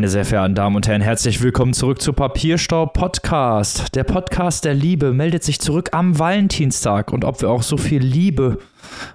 [0.00, 3.94] Meine sehr verehrten Damen und Herren, herzlich willkommen zurück zu Papierstau Podcast.
[3.94, 8.02] Der Podcast der Liebe meldet sich zurück am Valentinstag und ob wir auch so viel
[8.02, 8.60] Liebe,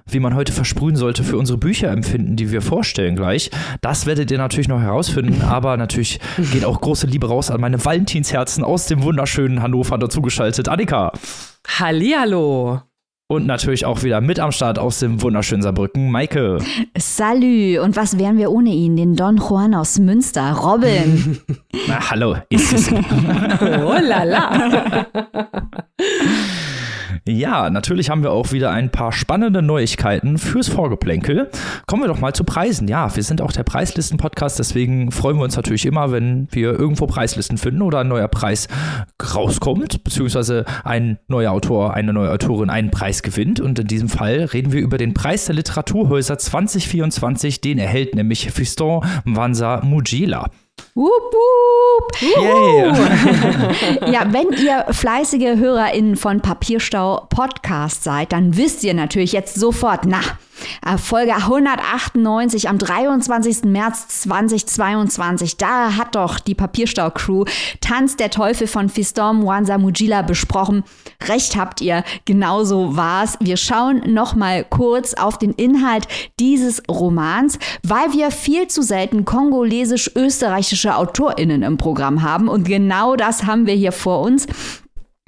[0.08, 3.50] wie man heute versprühen sollte, für unsere Bücher empfinden, die wir vorstellen gleich,
[3.80, 6.20] das werdet ihr natürlich noch herausfinden, aber natürlich
[6.52, 10.68] geht auch große Liebe raus an meine Valentinsherzen aus dem wunderschönen Hannover dazugeschaltet.
[10.68, 11.10] Annika.
[11.66, 12.82] Hallihallo.
[13.28, 16.58] Und natürlich auch wieder mit am Start aus dem wunderschönen Saarbrücken, Maike.
[16.96, 17.80] Salü.
[17.80, 18.96] Und was wären wir ohne ihn?
[18.96, 21.40] Den Don Juan aus Münster, Robin.
[21.88, 22.92] Na, hallo, ist es.
[23.60, 25.06] oh la la.
[27.26, 31.50] Ja, natürlich haben wir auch wieder ein paar spannende Neuigkeiten fürs Vorgeplänkel.
[31.86, 32.88] Kommen wir doch mal zu Preisen.
[32.88, 37.06] Ja, wir sind auch der Preislisten-Podcast, deswegen freuen wir uns natürlich immer, wenn wir irgendwo
[37.06, 38.68] Preislisten finden oder ein neuer Preis
[39.34, 43.60] rauskommt, beziehungsweise ein neuer Autor, eine neue Autorin einen Preis gewinnt.
[43.60, 47.60] Und in diesem Fall reden wir über den Preis der Literaturhäuser 2024.
[47.60, 50.50] Den erhält nämlich Fiston Mwanza Mujila.
[50.94, 52.22] Wup, wup.
[52.22, 54.10] Yeah.
[54.12, 60.06] ja, wenn ihr fleißige HörerInnen von Papierstau Podcast seid, dann wisst ihr natürlich jetzt sofort,
[60.06, 60.20] na,
[60.98, 63.64] Folge 198 am 23.
[63.64, 65.56] März 2022.
[65.56, 67.44] Da hat doch die Papierstau-Crew
[67.80, 70.84] Tanz der Teufel von Fiston Mwanza Mujila besprochen.
[71.28, 73.36] Recht habt ihr, genauso war's.
[73.40, 76.06] Wir schauen noch mal kurz auf den Inhalt
[76.38, 82.48] dieses Romans, weil wir viel zu selten kongolesisch-österreichische AutorInnen im Programm haben.
[82.48, 84.46] Und genau das haben wir hier vor uns.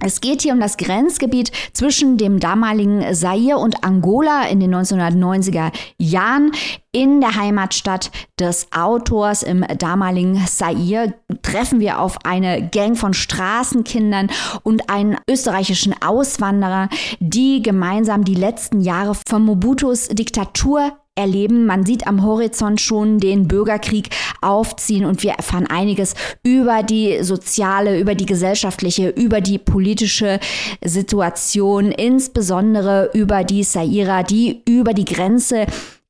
[0.00, 5.72] Es geht hier um das Grenzgebiet zwischen dem damaligen Zaire und Angola in den 1990er
[5.98, 6.52] Jahren.
[6.92, 14.30] In der Heimatstadt des Autors im damaligen Zaire treffen wir auf eine Gang von Straßenkindern
[14.62, 21.67] und einen österreichischen Auswanderer, die gemeinsam die letzten Jahre von Mobutus Diktatur erleben.
[21.67, 24.08] Man sieht am Horizont schon den Bürgerkrieg
[24.40, 30.39] aufziehen und wir erfahren einiges über die soziale, über die gesellschaftliche, über die politische
[30.83, 35.67] Situation, insbesondere über die Saira, die über die Grenze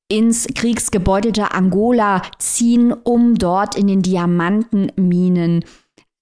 [0.08, 5.64] ins kriegsgebeutelte Angola ziehen, um dort in den Diamantenminen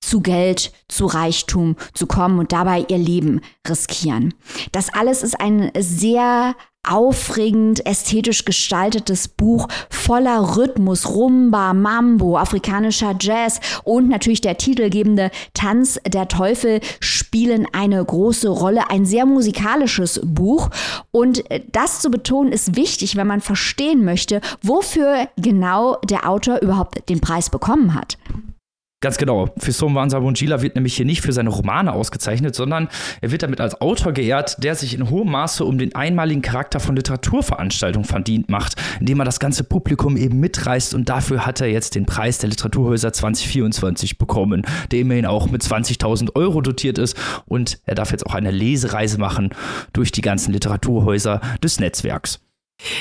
[0.00, 4.34] zu Geld, zu Reichtum zu kommen und dabei ihr Leben riskieren.
[4.72, 6.54] Das alles ist ein sehr
[6.86, 16.00] aufregend ästhetisch gestaltetes Buch voller Rhythmus, Rumba, Mambo, afrikanischer Jazz und natürlich der titelgebende Tanz
[16.06, 18.90] der Teufel spielen eine große Rolle.
[18.90, 20.70] Ein sehr musikalisches Buch
[21.10, 27.08] und das zu betonen ist wichtig, wenn man verstehen möchte, wofür genau der Autor überhaupt
[27.08, 28.18] den Preis bekommen hat.
[29.06, 29.48] Ganz genau.
[29.56, 32.88] Fisson Wansabunjila wird nämlich hier nicht für seine Romane ausgezeichnet, sondern
[33.20, 36.80] er wird damit als Autor geehrt, der sich in hohem Maße um den einmaligen Charakter
[36.80, 41.68] von Literaturveranstaltungen verdient macht, indem er das ganze Publikum eben mitreißt und dafür hat er
[41.68, 47.16] jetzt den Preis der Literaturhäuser 2024 bekommen, der immerhin auch mit 20.000 Euro dotiert ist
[47.46, 49.50] und er darf jetzt auch eine Lesereise machen
[49.92, 52.40] durch die ganzen Literaturhäuser des Netzwerks.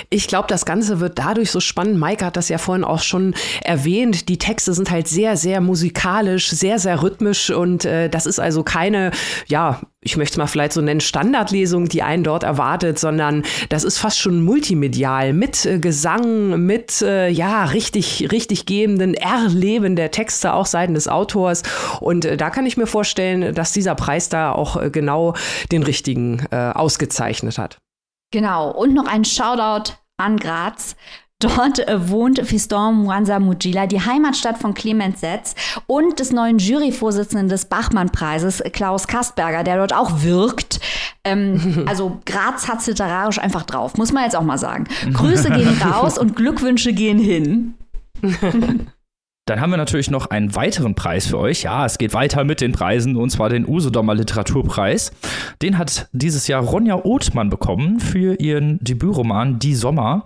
[0.10, 1.98] Ich glaube, das Ganze wird dadurch so spannend.
[1.98, 4.30] Maike hat das ja vorhin auch schon erwähnt.
[4.30, 8.64] Die Texte sind halt sehr, sehr musikalisch, sehr, sehr rhythmisch und äh, das ist also
[8.64, 9.12] keine,
[9.48, 13.84] ja, ich möchte es mal vielleicht so nennen, Standardlesung, die einen dort erwartet, sondern das
[13.84, 20.12] ist fast schon multimedial mit äh, Gesang, mit, äh, ja, richtig, richtig gebenden Erleben der
[20.12, 21.64] Texte auch seitens des Autors.
[22.00, 25.34] Und äh, da kann ich mir vorstellen, dass dieser Preis da auch äh, genau
[25.72, 27.80] den richtigen äh, ausgezeichnet hat.
[28.32, 30.96] Genau, und noch ein Shoutout an Graz.
[31.40, 35.54] Dort äh, wohnt Fiston Mwanza Mujila, die Heimatstadt von Clemens Setz
[35.86, 40.80] und des neuen Juryvorsitzenden des Bachmann-Preises, Klaus Kastberger, der dort auch wirkt.
[41.26, 44.86] Ähm, also Graz hat es literarisch einfach drauf, muss man jetzt auch mal sagen.
[45.14, 47.74] Grüße gehen raus und Glückwünsche gehen hin.
[49.48, 51.62] Dann haben wir natürlich noch einen weiteren Preis für euch.
[51.62, 55.12] Ja, es geht weiter mit den Preisen und zwar den Usedomer Literaturpreis.
[55.62, 60.26] Den hat dieses Jahr Ronja Othmann bekommen für ihren Debütroman Die Sommer.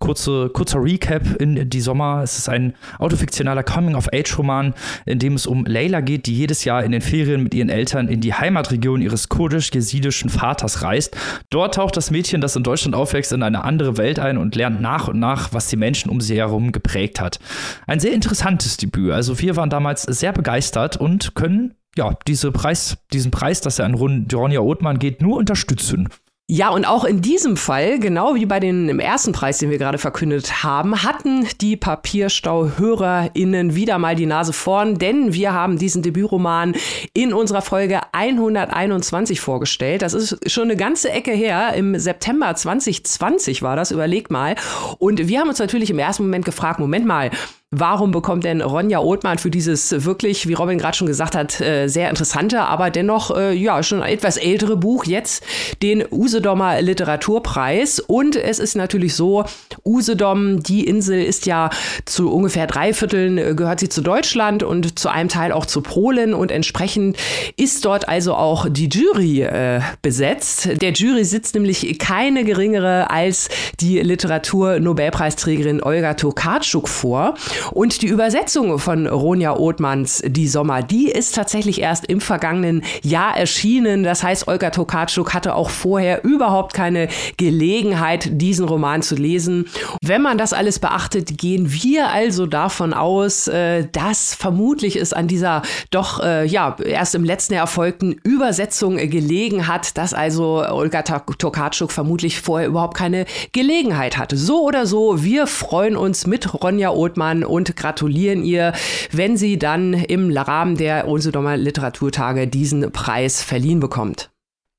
[0.00, 2.22] Kurze, kurzer Recap in Die Sommer.
[2.24, 4.74] Es ist ein autofiktionaler Coming-of-Age-Roman,
[5.04, 8.08] in dem es um Leila geht, die jedes Jahr in den Ferien mit ihren Eltern
[8.08, 11.16] in die Heimatregion ihres kurdisch-jesidischen Vaters reist.
[11.50, 14.80] Dort taucht das Mädchen, das in Deutschland aufwächst, in eine andere Welt ein und lernt
[14.80, 17.38] nach und nach, was die Menschen um sie herum geprägt hat.
[17.86, 19.12] Ein sehr interessantes interessantes Debüt.
[19.12, 23.86] Also wir waren damals sehr begeistert und können ja diese Preis, diesen Preis, dass er
[23.86, 26.08] an Ronja Othmann geht, nur unterstützen.
[26.48, 29.78] Ja, und auch in diesem Fall, genau wie bei den im ersten Preis, den wir
[29.78, 36.02] gerade verkündet haben, hatten die Papierstau-HörerInnen wieder mal die Nase vorn, denn wir haben diesen
[36.02, 36.76] Debütroman
[37.14, 40.02] in unserer Folge 121 vorgestellt.
[40.02, 41.74] Das ist schon eine ganze Ecke her.
[41.74, 44.54] Im September 2020 war das, überlegt mal.
[44.98, 47.32] Und wir haben uns natürlich im ersten Moment gefragt, Moment mal,
[47.72, 51.88] warum bekommt denn Ronja Othmann für dieses wirklich, wie Robin gerade schon gesagt hat, äh,
[51.88, 55.42] sehr interessante, aber dennoch äh, ja schon etwas ältere Buch jetzt
[55.82, 57.98] den Usedomer Literaturpreis.
[57.98, 59.44] Und es ist natürlich so,
[59.84, 61.70] Usedom, die Insel ist ja
[62.04, 65.80] zu ungefähr drei Vierteln äh, gehört sie zu Deutschland und zu einem Teil auch zu
[65.80, 67.16] Polen und entsprechend
[67.56, 70.68] ist dort also auch die Jury äh, besetzt.
[70.80, 73.48] Der Jury sitzt nämlich keine geringere als
[73.80, 77.34] die Literatur-Nobelpreisträgerin Olga Tokarczuk vor.
[77.72, 83.36] Und die Übersetzung von Ronja Othmanns Die Sommer, die ist tatsächlich erst im vergangenen Jahr
[83.36, 84.02] erschienen.
[84.02, 89.66] Das heißt, Olga Tokarczuk hatte auch vorher überhaupt keine Gelegenheit, diesen Roman zu lesen.
[90.02, 95.28] Wenn man das alles beachtet, gehen wir also davon aus, äh, dass vermutlich es an
[95.28, 101.02] dieser doch äh, ja erst im letzten Jahr erfolgten Übersetzung gelegen hat, dass also Olga
[101.02, 104.36] Tokarczuk vermutlich vorher überhaupt keine Gelegenheit hatte.
[104.36, 108.72] So oder so, wir freuen uns mit Ronja Othmann und gratulieren ihr,
[109.12, 114.30] wenn sie dann im Rahmen der Usedomer Literaturtage diesen Preis verliehen bekommt.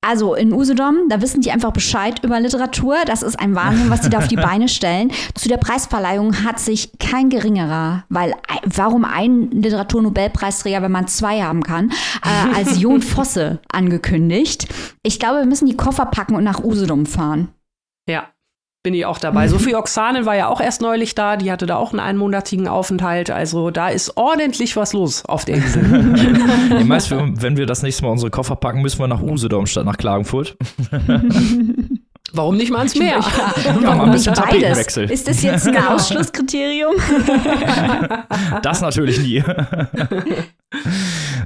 [0.01, 2.95] Also in Usedom, da wissen die einfach Bescheid über Literatur.
[3.05, 5.11] Das ist ein Wahnsinn, was die da auf die Beine stellen.
[5.33, 8.33] Zu der Preisverleihung hat sich kein geringerer, weil
[8.63, 11.91] warum ein Literaturnobelpreisträger, wenn man zwei haben kann,
[12.23, 14.67] äh, als Jon Fosse angekündigt.
[15.03, 17.49] Ich glaube, wir müssen die Koffer packen und nach Usedom fahren.
[18.07, 18.27] Ja,
[18.87, 19.49] bin ich auch dabei.
[19.49, 23.29] Sophie Oxanen war ja auch erst neulich da, die hatte da auch einen einmonatigen Aufenthalt.
[23.29, 26.15] Also da ist ordentlich was los auf der Insel.
[26.79, 29.83] ich meist, wenn wir das nächste Mal unsere Koffer packen, müssen wir nach Usedom statt
[29.83, 30.55] nach Klagenfurt.
[32.31, 33.19] Warum nicht mal ans Meer?
[33.81, 35.11] Ja mal ein bisschen Tapetenwechsel.
[35.11, 36.95] Ist das jetzt ein Ausschlusskriterium?
[38.61, 39.43] das natürlich nie.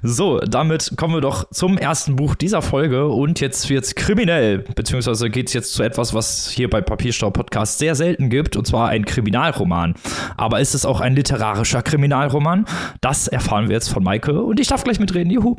[0.03, 5.29] So, damit kommen wir doch zum ersten Buch dieser Folge und jetzt wird's kriminell, beziehungsweise
[5.29, 9.05] geht's jetzt zu etwas, was hier bei Papierstau Podcast sehr selten gibt, und zwar ein
[9.05, 9.95] Kriminalroman.
[10.37, 12.65] Aber ist es auch ein literarischer Kriminalroman?
[13.01, 15.31] Das erfahren wir jetzt von Maike und ich darf gleich mitreden.
[15.31, 15.55] Juhu.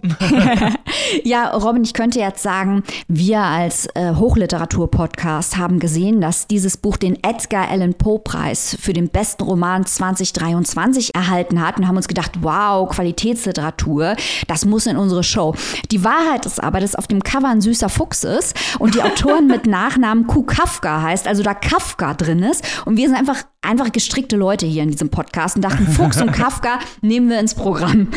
[1.25, 6.97] ja, Robin, ich könnte jetzt sagen, wir als äh, Hochliteratur-Podcast haben gesehen, dass dieses Buch
[6.97, 12.33] den Edgar Allan Poe-Preis für den besten Roman 2023 erhalten hat und haben uns gedacht,
[12.41, 14.17] wow, Qualitätsliteratur.
[14.47, 15.55] Das muss in unsere Show.
[15.91, 19.47] Die Wahrheit ist aber, dass auf dem Cover ein süßer Fuchs ist und die Autorin
[19.47, 22.65] mit Nachnamen Q Kafka heißt, also da Kafka drin ist.
[22.85, 26.33] Und wir sind einfach, einfach gestrickte Leute hier in diesem Podcast und dachten, Fuchs und
[26.33, 28.09] Kafka nehmen wir ins Programm.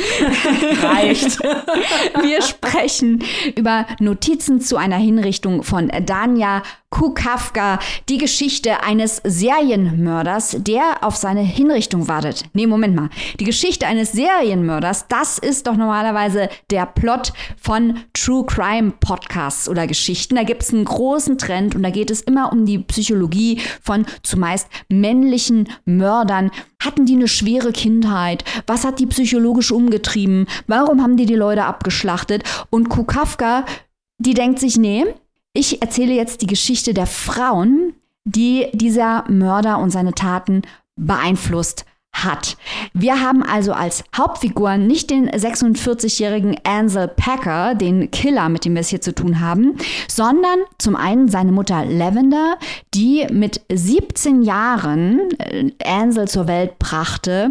[0.82, 1.40] Reicht.
[2.22, 3.24] Wir sprechen
[3.56, 6.64] über Notizen zu einer Hinrichtung von Danja
[6.96, 7.14] Q.
[7.14, 12.46] Kafka, die Geschichte eines Serienmörders, der auf seine Hinrichtung wartet.
[12.54, 13.10] Nee, Moment mal.
[13.38, 19.88] Die Geschichte eines Serienmörders, das ist doch normalerweise der Plot von True Crime Podcasts oder
[19.88, 20.36] Geschichten.
[20.36, 24.06] Da gibt es einen großen Trend und da geht es immer um die Psychologie von
[24.24, 26.50] zumeist männlichen Mördern.
[26.82, 28.46] Hatten die eine schwere Kindheit?
[28.68, 30.48] Was hat die psychologisch umgetrieben?
[30.68, 32.44] Warum haben die die Leute abgeschlachtet?
[32.70, 33.04] Und Q.
[33.04, 33.66] Kafka,
[34.18, 35.06] die denkt sich, nee,
[35.56, 37.94] ich erzähle jetzt die Geschichte der Frauen,
[38.26, 40.62] die dieser Mörder und seine Taten
[40.96, 41.86] beeinflusst
[42.24, 42.58] hat.
[42.94, 48.82] Wir haben also als Hauptfigur nicht den 46-jährigen Ansel Packer, den Killer, mit dem wir
[48.82, 52.58] es hier zu tun haben, sondern zum einen seine Mutter Lavender,
[52.94, 57.50] die mit 17 Jahren äh, Ansel zur Welt brachte,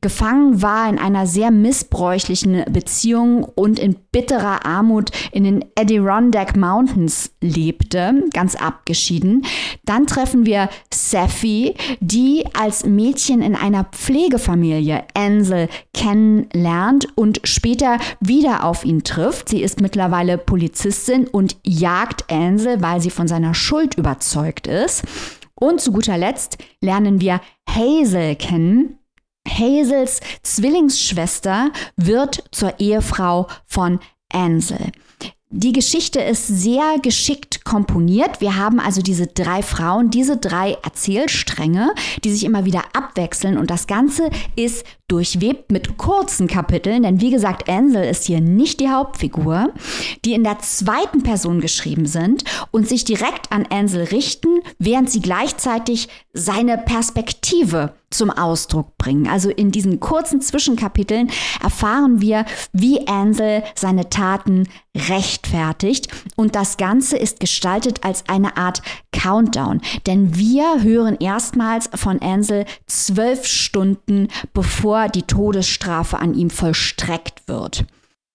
[0.00, 7.32] gefangen war in einer sehr missbräuchlichen Beziehung und in bitterer Armut in den Adirondack Mountains
[7.40, 9.44] lebte, ganz abgeschieden.
[9.84, 18.64] Dann treffen wir Safi, die als Mädchen in einer Pflegefamilie Ansel kennenlernt und später wieder
[18.64, 19.50] auf ihn trifft.
[19.50, 25.04] Sie ist mittlerweile Polizistin und jagt Ansel, weil sie von seiner Schuld überzeugt ist.
[25.54, 28.98] Und zu guter Letzt lernen wir Hazel kennen,
[29.46, 34.00] Hazels Zwillingsschwester wird zur Ehefrau von
[34.32, 34.92] Ansel.
[35.52, 38.40] Die Geschichte ist sehr geschickt komponiert.
[38.40, 41.92] Wir haben also diese drei Frauen, diese drei Erzählstränge,
[42.22, 47.30] die sich immer wieder abwechseln und das Ganze ist durchwebt mit kurzen Kapiteln, denn wie
[47.30, 49.70] gesagt, Ansel ist hier nicht die Hauptfigur,
[50.24, 55.20] die in der zweiten Person geschrieben sind und sich direkt an Ansel richten, während sie
[55.20, 59.28] gleichzeitig seine Perspektive zum Ausdruck bringen.
[59.28, 61.30] Also in diesen kurzen Zwischenkapiteln
[61.62, 68.82] erfahren wir, wie Ansel seine Taten rechtfertigt und das Ganze ist gestaltet als eine Art
[69.12, 77.48] Countdown, denn wir hören erstmals von Ansel zwölf Stunden bevor die Todesstrafe an ihm vollstreckt
[77.48, 77.84] wird.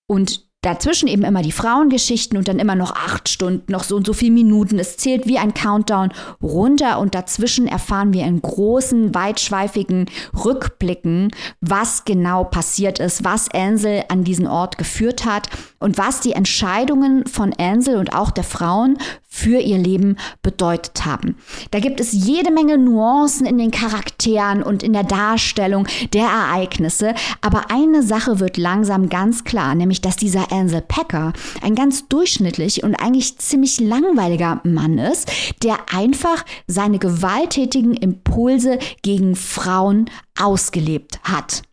[0.07, 4.05] Und dazwischen eben immer die Frauengeschichten und dann immer noch acht Stunden, noch so und
[4.05, 4.79] so viele Minuten.
[4.79, 10.05] Es zählt wie ein Countdown runter und dazwischen erfahren wir in großen, weitschweifigen
[10.43, 11.31] Rückblicken,
[11.61, 17.27] was genau passiert ist, was Ansel an diesen Ort geführt hat und was die Entscheidungen
[17.27, 18.97] von Ansel und auch der Frauen
[19.35, 21.35] für ihr Leben bedeutet haben.
[21.71, 27.13] Da gibt es jede Menge Nuancen in den Charakteren und in der Darstellung der Ereignisse,
[27.41, 32.83] aber eine Sache wird langsam ganz klar, nämlich dass dieser Ansel Packer ein ganz durchschnittlich
[32.83, 35.31] und eigentlich ziemlich langweiliger Mann ist,
[35.63, 40.09] der einfach seine gewalttätigen Impulse gegen Frauen
[40.39, 41.63] ausgelebt hat.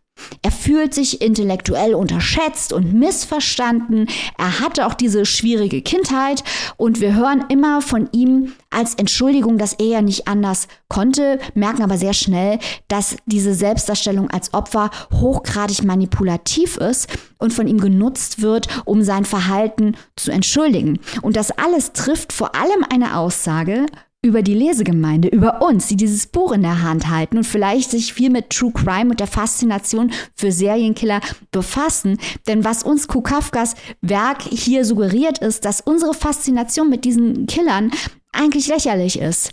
[0.41, 4.07] Er fühlt sich intellektuell unterschätzt und missverstanden.
[4.37, 6.43] Er hatte auch diese schwierige Kindheit
[6.77, 11.83] und wir hören immer von ihm als Entschuldigung, dass er ja nicht anders konnte, merken
[11.83, 18.41] aber sehr schnell, dass diese Selbstdarstellung als Opfer hochgradig manipulativ ist und von ihm genutzt
[18.41, 20.99] wird, um sein Verhalten zu entschuldigen.
[21.21, 23.85] Und das alles trifft vor allem eine Aussage
[24.23, 28.13] über die Lesegemeinde, über uns, die dieses Buch in der Hand halten und vielleicht sich
[28.13, 31.19] viel mit True Crime und der Faszination für Serienkiller
[31.51, 32.17] befassen.
[32.47, 37.91] Denn was uns Kukafkas Werk hier suggeriert, ist, dass unsere Faszination mit diesen Killern
[38.31, 39.51] eigentlich lächerlich ist.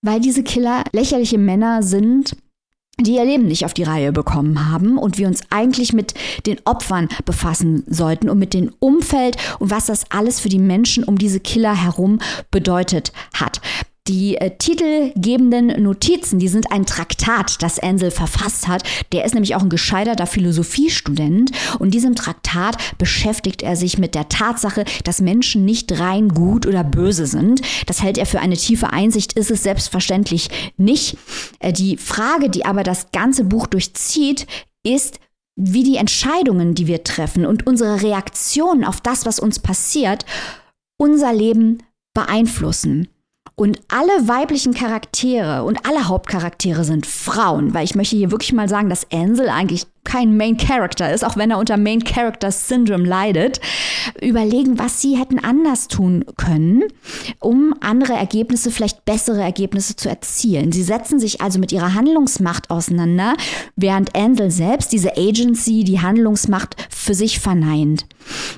[0.00, 2.36] Weil diese Killer lächerliche Männer sind,
[2.98, 6.14] die ihr Leben nicht auf die Reihe bekommen haben und wir uns eigentlich mit
[6.46, 11.04] den Opfern befassen sollten und mit dem Umfeld und was das alles für die Menschen
[11.04, 12.20] um diese Killer herum
[12.50, 13.60] bedeutet hat.
[14.08, 18.84] Die äh, titelgebenden Notizen, die sind ein Traktat, das Ansel verfasst hat.
[19.12, 21.50] Der ist nämlich auch ein gescheiterter Philosophiestudent.
[21.80, 26.84] Und diesem Traktat beschäftigt er sich mit der Tatsache, dass Menschen nicht rein gut oder
[26.84, 27.62] böse sind.
[27.86, 31.16] Das hält er für eine tiefe Einsicht, ist es selbstverständlich nicht.
[31.58, 34.46] Äh, die Frage, die aber das ganze Buch durchzieht,
[34.84, 35.18] ist,
[35.56, 40.26] wie die Entscheidungen, die wir treffen und unsere Reaktionen auf das, was uns passiert,
[40.98, 41.82] unser Leben
[42.14, 43.08] beeinflussen.
[43.58, 48.68] Und alle weiblichen Charaktere und alle Hauptcharaktere sind Frauen, weil ich möchte hier wirklich mal
[48.68, 53.08] sagen, dass Ansel eigentlich kein Main Character ist, auch wenn er unter Main Character Syndrome
[53.08, 53.62] leidet,
[54.20, 56.84] überlegen, was sie hätten anders tun können,
[57.40, 60.70] um andere Ergebnisse, vielleicht bessere Ergebnisse zu erzielen.
[60.70, 63.36] Sie setzen sich also mit ihrer Handlungsmacht auseinander,
[63.74, 68.04] während Ansel selbst diese Agency, die Handlungsmacht für sich verneint.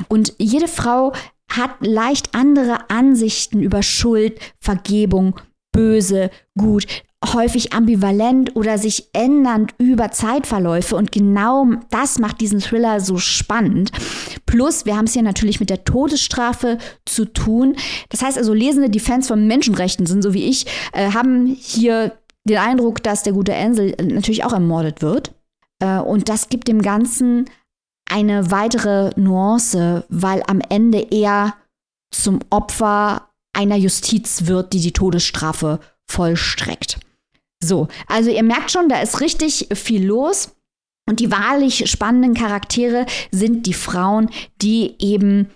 [0.09, 1.12] Und jede Frau
[1.49, 5.40] hat leicht andere Ansichten über Schuld, Vergebung,
[5.73, 6.87] böse, gut,
[7.25, 10.95] häufig ambivalent oder sich ändernd über Zeitverläufe.
[10.97, 13.90] Und genau das macht diesen Thriller so spannend.
[14.47, 17.76] Plus, wir haben es hier natürlich mit der Todesstrafe zu tun.
[18.09, 22.12] Das heißt also, Lesende, die Fans von Menschenrechten sind, so wie ich, äh, haben hier
[22.45, 25.35] den Eindruck, dass der gute Ansel natürlich auch ermordet wird.
[25.81, 27.47] Äh, und das gibt dem Ganzen
[28.08, 31.54] eine weitere Nuance, weil am Ende er
[32.10, 36.98] zum Opfer einer Justiz wird, die die Todesstrafe vollstreckt.
[37.62, 40.54] So, also ihr merkt schon, da ist richtig viel los.
[41.08, 44.28] Und die wahrlich spannenden Charaktere sind die Frauen,
[44.60, 45.48] die eben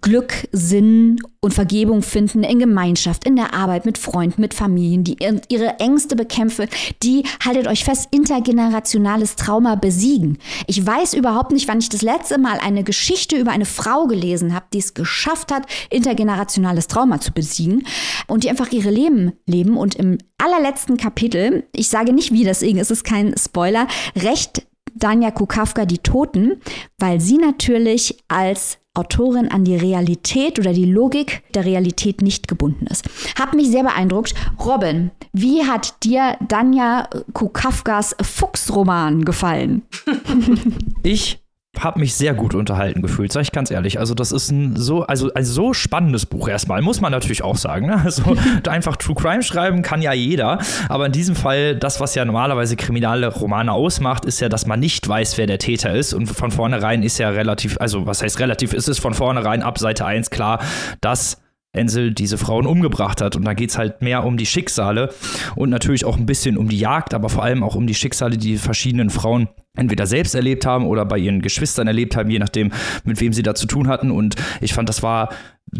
[0.00, 5.18] Glück, Sinn und Vergebung finden in Gemeinschaft, in der Arbeit, mit Freunden, mit Familien, die
[5.50, 6.68] ihre Ängste bekämpfen,
[7.02, 10.38] die, haltet euch fest, intergenerationales Trauma besiegen.
[10.66, 14.54] Ich weiß überhaupt nicht, wann ich das letzte Mal eine Geschichte über eine Frau gelesen
[14.54, 17.86] habe, die es geschafft hat, intergenerationales Trauma zu besiegen
[18.26, 22.78] und die einfach ihre Leben leben und im allerletzten Kapitel, ich sage nicht wie, deswegen
[22.78, 23.86] ist es kein Spoiler,
[24.16, 26.62] recht Danja Kukawka die Toten,
[26.98, 32.86] weil sie natürlich als Autorin an die Realität oder die Logik der Realität nicht gebunden
[32.86, 33.04] ist.
[33.38, 34.34] Hat mich sehr beeindruckt.
[34.64, 39.82] Robin, wie hat dir Danja Kukafkas Fuchsroman gefallen?
[41.02, 41.43] Ich
[41.78, 43.98] habe mich sehr gut unterhalten gefühlt, sage ich ganz ehrlich.
[43.98, 47.56] Also das ist ein so, also ein so spannendes Buch erstmal, muss man natürlich auch
[47.56, 47.86] sagen.
[47.86, 48.00] Ne?
[48.02, 48.22] Also
[48.68, 52.76] einfach True Crime schreiben kann ja jeder, aber in diesem Fall, das, was ja normalerweise
[52.76, 56.50] kriminale Romane ausmacht, ist ja, dass man nicht weiß, wer der Täter ist und von
[56.50, 60.30] vornherein ist ja relativ, also was heißt relativ, ist es von vornherein ab Seite 1
[60.30, 60.60] klar,
[61.00, 61.43] dass
[61.74, 63.36] Ensel diese Frauen umgebracht hat.
[63.36, 65.12] Und da geht es halt mehr um die Schicksale
[65.56, 68.36] und natürlich auch ein bisschen um die Jagd, aber vor allem auch um die Schicksale,
[68.38, 72.38] die, die verschiedenen Frauen entweder selbst erlebt haben oder bei ihren Geschwistern erlebt haben, je
[72.38, 72.72] nachdem,
[73.04, 74.10] mit wem sie da zu tun hatten.
[74.10, 75.30] Und ich fand, das war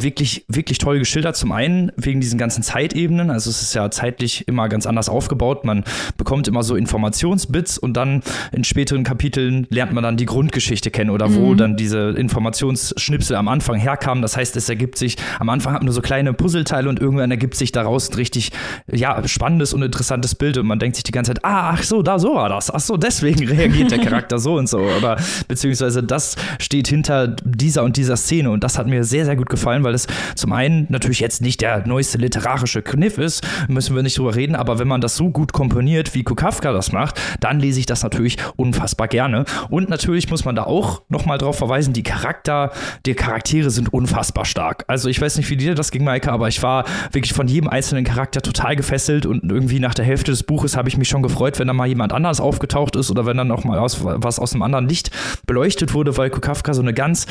[0.02, 1.36] wirklich, wirklich toll geschildert.
[1.36, 3.30] Zum einen wegen diesen ganzen Zeitebenen.
[3.30, 5.64] Also es ist ja zeitlich immer ganz anders aufgebaut.
[5.64, 5.84] Man
[6.16, 8.22] bekommt immer so Informationsbits und dann
[8.52, 11.56] in späteren Kapiteln lernt man dann die Grundgeschichte kennen oder wo mhm.
[11.56, 14.22] dann diese Informationsschnipsel am Anfang herkamen.
[14.22, 17.30] Das heißt, es ergibt sich, am Anfang hat man nur so kleine Puzzleteile und irgendwann
[17.30, 18.50] ergibt sich daraus ein richtig,
[18.90, 22.02] ja, spannendes und interessantes Bild und man denkt sich die ganze Zeit, ah, ach so,
[22.02, 22.72] da so war das.
[22.72, 24.78] Ach so, deswegen reagiert der Charakter so und so.
[24.78, 25.16] Oder
[25.48, 29.48] beziehungsweise das steht hinter dieser und dieser Szene und das hat mir sehr, sehr gut
[29.48, 34.02] gefallen, weil es zum einen natürlich jetzt nicht der neueste literarische Kniff ist, müssen wir
[34.02, 37.60] nicht drüber reden, aber wenn man das so gut komponiert, wie Kukafka das macht, dann
[37.60, 39.44] lese ich das natürlich unfassbar gerne.
[39.70, 42.72] Und natürlich muss man da auch nochmal drauf verweisen, die Charakter,
[43.06, 44.84] die Charaktere sind unfassbar stark.
[44.88, 47.68] Also ich weiß nicht, wie dir das ging, Maike, aber ich war wirklich von jedem
[47.68, 51.22] einzelnen Charakter total gefesselt und irgendwie nach der Hälfte des Buches habe ich mich schon
[51.22, 54.38] gefreut, wenn da mal jemand anders aufgetaucht ist oder wenn dann auch mal aus, was
[54.38, 55.10] aus einem anderen Licht
[55.46, 57.26] beleuchtet wurde, weil Kukafka so eine ganz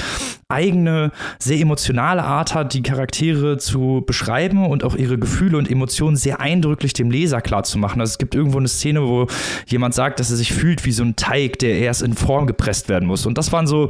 [0.49, 6.15] eigene, sehr emotionale Art hat, die Charaktere zu beschreiben und auch ihre Gefühle und Emotionen
[6.15, 8.01] sehr eindrücklich dem Leser klarzumachen.
[8.01, 9.27] Also es gibt irgendwo eine Szene, wo
[9.67, 12.89] jemand sagt, dass er sich fühlt wie so ein Teig, der erst in Form gepresst
[12.89, 13.25] werden muss.
[13.25, 13.89] Und das waren so,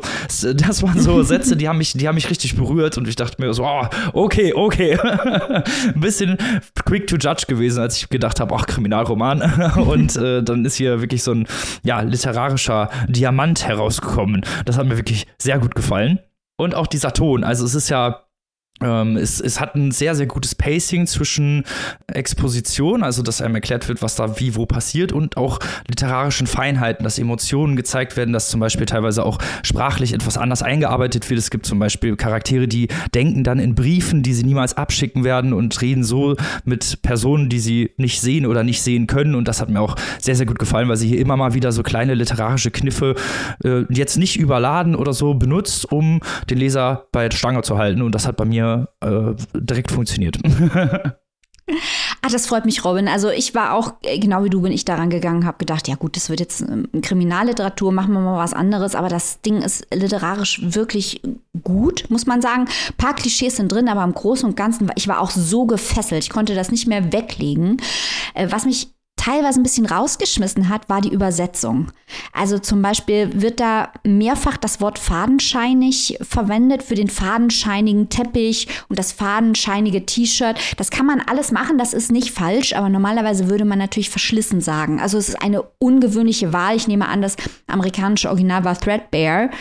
[0.55, 3.41] das waren so Sätze, die haben mich, die haben mich richtig berührt und ich dachte
[3.41, 4.97] mir so, oh, okay, okay.
[4.99, 5.63] ein
[5.99, 6.37] bisschen
[6.85, 9.41] quick to judge gewesen, als ich gedacht habe, ach, Kriminalroman.
[9.87, 11.47] und äh, dann ist hier wirklich so ein
[11.83, 14.41] ja, literarischer Diamant herausgekommen.
[14.65, 16.19] Das hat mir wirklich sehr gut gefallen.
[16.57, 17.43] Und auch dieser Ton.
[17.43, 18.23] Also es ist ja
[18.81, 21.63] ähm, es, es, hat ein sehr, sehr gutes Pacing zwischen
[22.07, 27.03] Exposition, also dass einem erklärt wird, was da wie wo passiert, und auch literarischen Feinheiten,
[27.03, 31.39] dass Emotionen gezeigt werden, dass zum Beispiel teilweise auch sprachlich etwas anders eingearbeitet wird.
[31.39, 35.53] Es gibt zum Beispiel Charaktere, die denken dann in Briefen, die sie niemals abschicken werden
[35.53, 39.35] und reden so mit Personen, die sie nicht sehen oder nicht sehen können.
[39.35, 41.71] Und das hat mir auch sehr, sehr gut gefallen, weil sie hier immer mal wieder
[41.71, 43.15] so kleine literarische Kniffe
[43.63, 48.01] äh, jetzt nicht überladen oder so benutzt, um den Leser bei der Stange zu halten.
[48.01, 48.62] Und das hat bei mir
[49.01, 50.37] äh, direkt funktioniert.
[52.21, 53.07] Ah, das freut mich, Robin.
[53.07, 55.95] Also ich war auch, äh, genau wie du bin ich daran gegangen, habe gedacht, ja
[55.95, 59.87] gut, das wird jetzt ähm, Kriminalliteratur, machen wir mal was anderes, aber das Ding ist
[59.93, 61.21] literarisch wirklich
[61.63, 62.63] gut, muss man sagen.
[62.63, 66.23] Ein paar Klischees sind drin, aber im Großen und Ganzen, ich war auch so gefesselt,
[66.23, 67.77] ich konnte das nicht mehr weglegen.
[68.33, 68.93] Äh, was mich
[69.23, 71.87] teilweise ein bisschen rausgeschmissen hat, war die Übersetzung.
[72.33, 78.99] Also zum Beispiel wird da mehrfach das Wort fadenscheinig verwendet für den fadenscheinigen Teppich und
[78.99, 80.59] das fadenscheinige T-Shirt.
[80.75, 84.59] Das kann man alles machen, das ist nicht falsch, aber normalerweise würde man natürlich verschlissen
[84.59, 84.99] sagen.
[84.99, 86.75] Also es ist eine ungewöhnliche Wahl.
[86.75, 89.51] Ich nehme an, das amerikanische Original war Threadbare.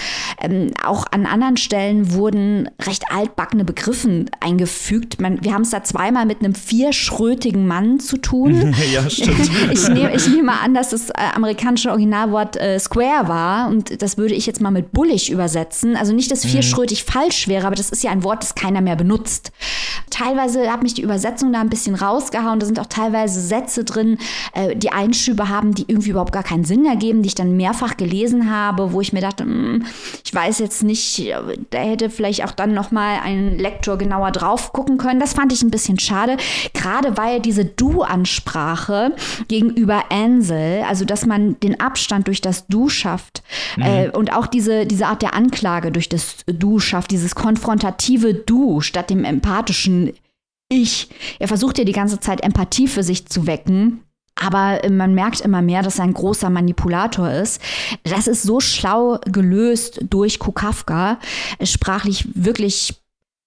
[0.40, 3.92] Ähm, auch an anderen Stellen wurden recht altbackene Begriffe
[4.40, 5.20] eingefügt.
[5.20, 8.74] Man, wir haben es da zweimal mit einem vierschrötigen Mann zu tun.
[8.92, 13.68] ja, stimmt ich, nehme, ich nehme an, dass das äh, amerikanische Originalwort äh, Square war
[13.68, 15.96] und das würde ich jetzt mal mit bullig übersetzen.
[15.96, 17.12] Also nicht, dass vierschrötig mhm.
[17.12, 19.52] falsch wäre, aber das ist ja ein Wort, das keiner mehr benutzt.
[20.10, 22.58] Teilweise hat mich die Übersetzung da ein bisschen rausgehauen.
[22.58, 24.18] Da sind auch teilweise Sätze drin,
[24.54, 27.96] äh, die Einschübe haben, die irgendwie überhaupt gar keinen Sinn ergeben, die ich dann mehrfach
[27.96, 29.84] gelesen habe, wo ich mir dachte, mh, hm,
[30.24, 31.32] ich weiß jetzt nicht,
[31.70, 35.20] da hätte vielleicht auch dann noch mal ein Lektor genauer drauf gucken können.
[35.20, 36.36] Das fand ich ein bisschen schade,
[36.74, 39.14] gerade weil diese Du-Ansprache
[39.48, 43.42] gegenüber Ansel, also dass man den Abstand durch das Du schafft
[43.76, 43.82] mhm.
[43.82, 48.80] äh, und auch diese, diese Art der Anklage durch das Du schafft, dieses konfrontative Du
[48.80, 50.12] statt dem empathischen
[50.68, 51.08] Ich.
[51.38, 54.02] Er versucht ja die ganze Zeit Empathie für sich zu wecken.
[54.34, 57.60] Aber man merkt immer mehr, dass er ein großer Manipulator ist.
[58.02, 61.18] Das ist so schlau gelöst durch Kukafka.
[61.62, 63.01] Sprachlich wirklich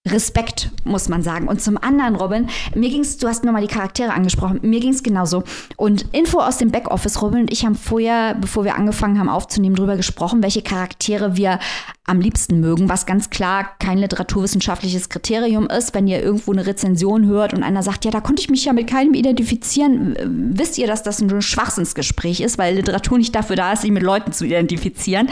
[0.08, 1.48] Respekt, muss man sagen.
[1.48, 4.92] Und zum anderen, Robin, mir ging es, du hast nochmal die Charaktere angesprochen, mir ging
[4.92, 5.44] es genauso.
[5.78, 9.76] Und Info aus dem Backoffice, Robin und ich haben vorher, bevor wir angefangen haben aufzunehmen,
[9.76, 11.60] darüber gesprochen, welche Charaktere wir
[12.08, 15.94] am liebsten mögen, was ganz klar kein literaturwissenschaftliches Kriterium ist.
[15.96, 18.74] Wenn ihr irgendwo eine Rezension hört und einer sagt, ja, da konnte ich mich ja
[18.74, 20.16] mit keinem identifizieren,
[20.54, 24.04] wisst ihr, dass das ein Schwachsinnsgespräch ist, weil Literatur nicht dafür da ist, sich mit
[24.04, 25.30] Leuten zu identifizieren.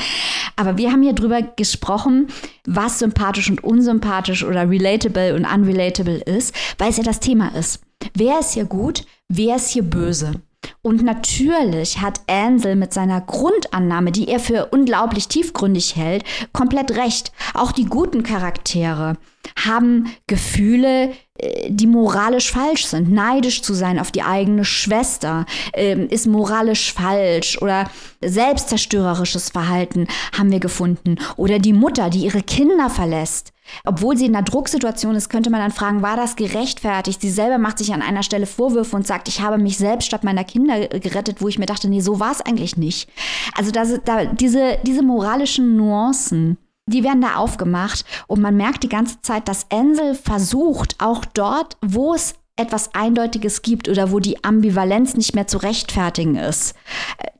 [0.56, 2.28] Aber wir haben hier drüber gesprochen,
[2.66, 7.82] was sympathisch und unsympathisch oder relatable und unrelatable ist, weil es ja das Thema ist.
[8.16, 10.42] Wer ist hier gut, wer ist hier böse?
[10.82, 17.32] Und natürlich hat Ansel mit seiner Grundannahme, die er für unglaublich tiefgründig hält, komplett recht.
[17.54, 19.17] Auch die guten Charaktere
[19.56, 23.12] haben Gefühle, äh, die moralisch falsch sind.
[23.12, 27.89] Neidisch zu sein auf die eigene Schwester äh, ist moralisch falsch oder
[28.21, 31.17] selbstzerstörerisches Verhalten haben wir gefunden.
[31.38, 33.53] Oder die Mutter, die ihre Kinder verlässt.
[33.86, 37.21] Obwohl sie in einer Drucksituation ist, könnte man dann fragen, war das gerechtfertigt?
[37.21, 40.23] Sie selber macht sich an einer Stelle Vorwürfe und sagt, ich habe mich selbst statt
[40.23, 43.10] meiner Kinder gerettet, wo ich mir dachte, nee, so war es eigentlich nicht.
[43.56, 48.89] Also das, da, diese, diese moralischen Nuancen, die werden da aufgemacht und man merkt die
[48.89, 54.43] ganze Zeit, dass Ansel versucht, auch dort, wo es etwas Eindeutiges gibt oder wo die
[54.43, 56.76] Ambivalenz nicht mehr zu rechtfertigen ist,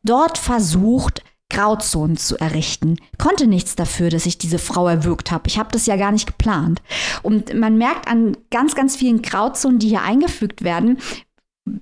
[0.04, 2.98] dort versucht, Grauzonen zu errichten.
[3.20, 5.48] Konnte nichts dafür, dass ich diese Frau erwürgt habe.
[5.48, 6.82] Ich habe das ja gar nicht geplant.
[7.22, 10.98] Und man merkt an ganz, ganz vielen Grauzonen, die hier eingefügt werden,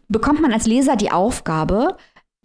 [0.09, 1.95] bekommt man als Leser die Aufgabe,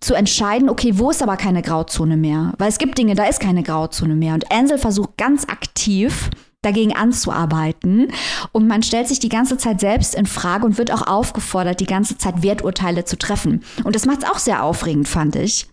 [0.00, 2.52] zu entscheiden, okay, wo ist aber keine Grauzone mehr?
[2.58, 4.34] Weil es gibt Dinge, da ist keine Grauzone mehr.
[4.34, 6.30] Und Ansel versucht ganz aktiv,
[6.62, 8.12] dagegen anzuarbeiten.
[8.52, 11.86] Und man stellt sich die ganze Zeit selbst in Frage und wird auch aufgefordert, die
[11.86, 13.64] ganze Zeit Werturteile zu treffen.
[13.84, 15.66] Und das macht es auch sehr aufregend, fand ich.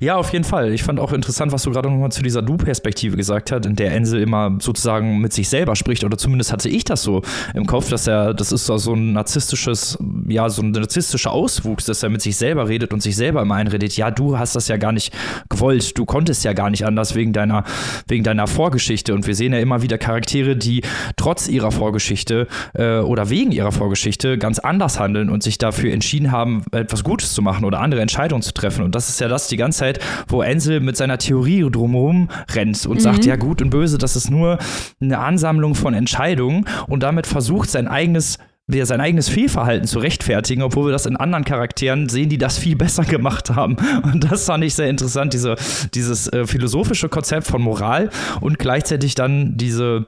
[0.00, 0.72] Ja, auf jeden Fall.
[0.72, 3.92] Ich fand auch interessant, was du gerade nochmal zu dieser Du-Perspektive gesagt hast, in der
[3.92, 7.22] Ensel immer sozusagen mit sich selber spricht, oder zumindest hatte ich das so
[7.54, 12.02] im Kopf, dass er, das ist so ein narzisstisches, ja, so ein narzisstischer Auswuchs, dass
[12.04, 14.76] er mit sich selber redet und sich selber immer einredet, ja, du hast das ja
[14.76, 15.12] gar nicht
[15.48, 17.64] gewollt, du konntest ja gar nicht anders wegen deiner,
[18.06, 19.12] wegen deiner Vorgeschichte.
[19.12, 20.82] Und wir sehen ja immer wieder Charaktere, die
[21.16, 26.30] trotz ihrer Vorgeschichte äh, oder wegen ihrer Vorgeschichte ganz anders handeln und sich dafür entschieden
[26.30, 28.84] haben, etwas Gutes zu machen oder andere Entscheidungen zu treffen.
[28.84, 32.86] Und das ist ja das, die ganze Zeit, wo Ansel mit seiner Theorie drumherum rennt
[32.86, 33.00] und mhm.
[33.00, 34.58] sagt, ja gut und böse, das ist nur
[35.00, 40.62] eine Ansammlung von Entscheidungen und damit versucht sein eigenes der sein eigenes Fehlverhalten zu rechtfertigen,
[40.62, 43.76] obwohl wir das in anderen Charakteren sehen, die das viel besser gemacht haben.
[44.02, 45.56] Und das fand ich sehr interessant, diese,
[45.92, 50.06] dieses äh, philosophische Konzept von Moral und gleichzeitig dann diese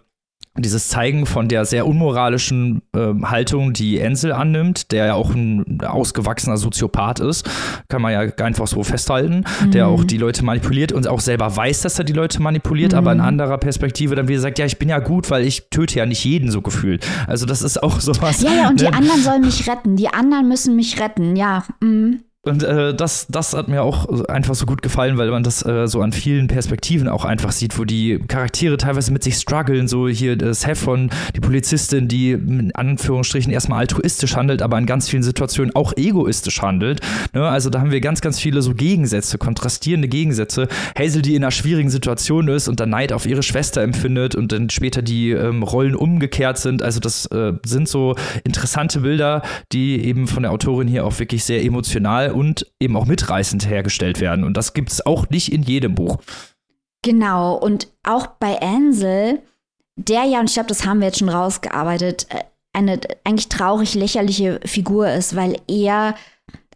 [0.59, 5.81] dieses Zeigen von der sehr unmoralischen äh, Haltung, die Ensel annimmt, der ja auch ein
[5.83, 7.49] ausgewachsener Soziopath ist,
[7.89, 9.71] kann man ja einfach so festhalten, mhm.
[9.71, 12.99] der auch die Leute manipuliert und auch selber weiß, dass er die Leute manipuliert, mhm.
[12.99, 15.99] aber in anderer Perspektive dann wieder sagt, ja, ich bin ja gut, weil ich töte
[15.99, 17.07] ja nicht jeden so gefühlt.
[17.27, 18.43] Also das ist auch sowas.
[18.43, 18.89] Ja, ja, und ne?
[18.89, 21.65] die anderen sollen mich retten, die anderen müssen mich retten, ja.
[21.81, 22.21] Mhm.
[22.47, 25.89] Und äh, das, das hat mir auch einfach so gut gefallen, weil man das äh,
[25.89, 29.89] so an vielen Perspektiven auch einfach sieht, wo die Charaktere teilweise mit sich strugglen.
[29.89, 35.09] So hier das Heffon, die Polizistin, die in Anführungsstrichen erstmal altruistisch handelt, aber in ganz
[35.09, 37.01] vielen Situationen auch egoistisch handelt.
[37.35, 37.43] Ne?
[37.49, 40.69] Also da haben wir ganz, ganz viele so Gegensätze, kontrastierende Gegensätze.
[40.97, 44.53] Hazel, die in einer schwierigen Situation ist und dann Neid auf ihre Schwester empfindet und
[44.53, 46.83] dann später die ähm, Rollen umgekehrt sind.
[46.83, 51.43] Also das äh, sind so interessante Bilder, die eben von der Autorin hier auch wirklich
[51.43, 54.45] sehr emotional und eben auch mitreißend hergestellt werden.
[54.45, 56.19] Und das gibt es auch nicht in jedem Buch.
[57.03, 59.41] Genau, und auch bei Ansel,
[59.97, 63.95] der ja, und ich glaube, das haben wir jetzt schon rausgearbeitet, äh, eine eigentlich traurig
[63.95, 66.15] lächerliche Figur ist, weil er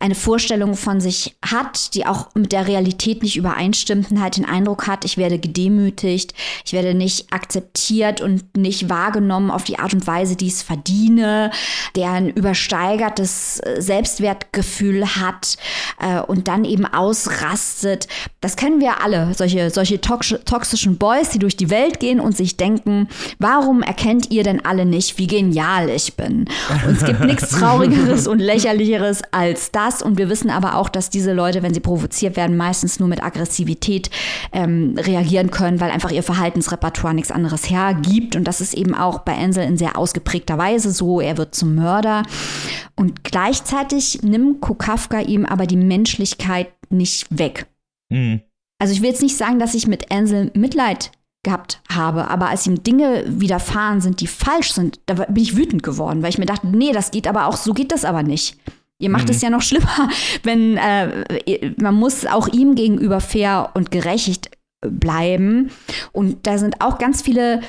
[0.01, 4.47] eine Vorstellung von sich hat, die auch mit der Realität nicht übereinstimmt und halt den
[4.47, 6.33] Eindruck hat, ich werde gedemütigt,
[6.65, 10.63] ich werde nicht akzeptiert und nicht wahrgenommen auf die Art und Weise, die ich es
[10.63, 11.51] verdiene,
[11.97, 15.59] der ein übersteigertes äh, Selbstwertgefühl hat
[16.01, 18.09] äh, und dann eben ausrastet.
[18.41, 22.57] Das kennen wir alle, solche, solche toxischen Boys, die durch die Welt gehen und sich
[22.57, 23.07] denken,
[23.39, 26.47] warum erkennt ihr denn alle nicht, wie genial ich bin?
[26.87, 30.01] Und es gibt nichts Traurigeres und Lächerlicheres als das.
[30.01, 33.23] Und wir wissen aber auch, dass diese Leute, wenn sie provoziert werden, meistens nur mit
[33.23, 34.11] Aggressivität
[34.53, 38.37] ähm, reagieren können, weil einfach ihr Verhaltensrepertoire nichts anderes hergibt.
[38.37, 41.21] Und das ist eben auch bei Ansel in sehr ausgeprägter Weise so.
[41.21, 42.23] Er wird zum Mörder.
[42.97, 47.67] Und gleichzeitig nimmt Kukafka ihm aber die Menschlichkeit nicht weg.
[48.11, 48.43] Mhm.
[48.79, 51.11] Also ich will jetzt nicht sagen, dass ich mit Ansel Mitleid
[51.43, 52.29] gehabt habe.
[52.29, 56.31] Aber als ihm Dinge widerfahren sind, die falsch sind, da bin ich wütend geworden, weil
[56.31, 58.59] ich mir dachte, nee, das geht aber auch, so geht das aber nicht.
[58.99, 59.31] Ihr macht mhm.
[59.31, 60.11] es ja noch schlimmer,
[60.43, 64.51] wenn äh, man muss auch ihm gegenüber fair und gerecht
[64.83, 65.71] bleiben.
[66.13, 67.61] Und da sind auch ganz viele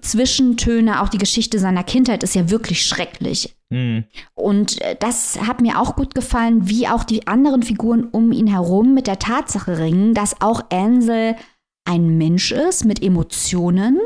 [0.00, 3.56] Zwischentöne, auch die Geschichte seiner Kindheit ist ja wirklich schrecklich.
[3.70, 4.04] Mhm.
[4.34, 8.46] Und äh, das hat mir auch gut gefallen, wie auch die anderen Figuren um ihn
[8.46, 11.36] herum mit der Tatsache ringen, dass auch Ansel
[11.84, 13.98] ein Mensch ist mit Emotionen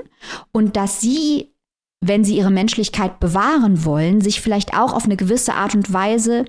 [0.52, 1.52] und dass sie,
[2.00, 6.44] wenn sie ihre Menschlichkeit bewahren wollen, sich vielleicht auch auf eine gewisse Art und Weise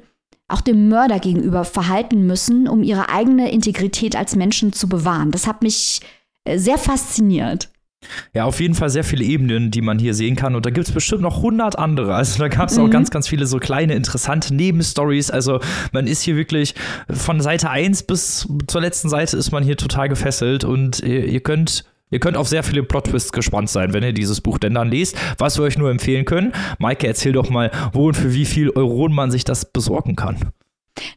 [0.48, 5.32] auch dem Mörder gegenüber verhalten müssen, um ihre eigene Integrität als Menschen zu bewahren.
[5.32, 6.02] Das hat mich
[6.44, 7.70] äh, sehr fasziniert.
[8.34, 10.56] Ja, auf jeden Fall sehr viele Ebenen, die man hier sehen kann.
[10.56, 12.16] Und da gibt es bestimmt noch hundert andere.
[12.16, 12.86] Also da gab es mhm.
[12.86, 15.32] auch ganz, ganz viele so kleine, interessante Nebenstories.
[15.32, 15.60] Also
[15.92, 16.76] man ist hier wirklich
[17.10, 20.64] von Seite 1 bis zur letzten Seite ist man hier total gefesselt.
[20.64, 24.40] Und ihr, ihr könnt Ihr könnt auf sehr viele Plot-Twists gespannt sein, wenn ihr dieses
[24.40, 25.18] Buch denn dann lest.
[25.40, 28.70] Was wir euch nur empfehlen können, Maike, erzähl doch mal, wo und für wie viel
[28.70, 30.38] Euronen man sich das besorgen kann.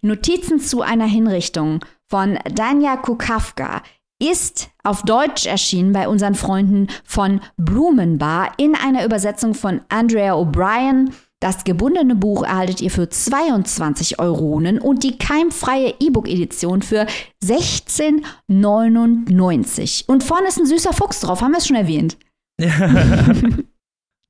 [0.00, 3.82] Notizen zu einer Hinrichtung von Danja Kukawka
[4.18, 11.12] ist auf Deutsch erschienen bei unseren Freunden von Blumenbar in einer Übersetzung von Andrea O'Brien.
[11.40, 17.06] Das gebundene Buch erhaltet ihr für 22 Euronen und die keimfreie E-Book-Edition für
[17.44, 20.06] 16,99.
[20.06, 22.16] Und vorne ist ein süßer Fuchs drauf, haben wir es schon erwähnt.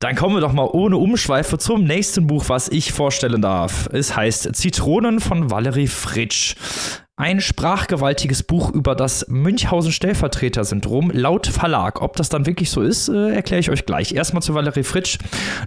[0.00, 3.88] Dann kommen wir doch mal ohne Umschweife zum nächsten Buch, was ich vorstellen darf.
[3.92, 6.56] Es heißt Zitronen von Valerie Fritsch.
[7.18, 12.02] Ein sprachgewaltiges Buch über das Münchhausen-Stellvertreter-Syndrom laut Verlag.
[12.02, 14.12] Ob das dann wirklich so ist, äh, erkläre ich euch gleich.
[14.12, 15.16] Erstmal zu Valerie Fritsch.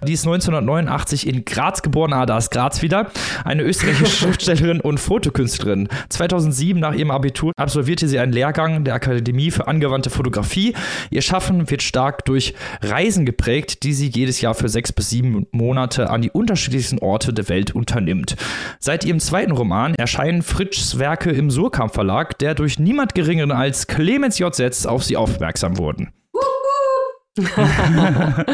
[0.06, 2.12] Die ist 1989 in Graz geboren.
[2.12, 3.10] Ah, da ist Graz wieder.
[3.44, 5.88] Eine österreichische Schriftstellerin und Fotokünstlerin.
[6.10, 10.74] 2007 nach ihrem Abitur absolvierte sie einen Lehrgang der Akademie für angewandte Fotografie.
[11.10, 15.48] Ihr Schaffen wird stark durch Reisen geprägt, die sie jedes Jahr für sechs bis sieben
[15.50, 18.36] Monate an die unterschiedlichsten Orte der Welt unternimmt.
[18.78, 23.86] Seit ihrem zweiten Roman erscheinen Fritschs Werke im Surkamp Verlag, der durch niemand geringeren als
[23.86, 24.54] Clemens J.
[24.54, 26.12] Setz auf sie aufmerksam wurden.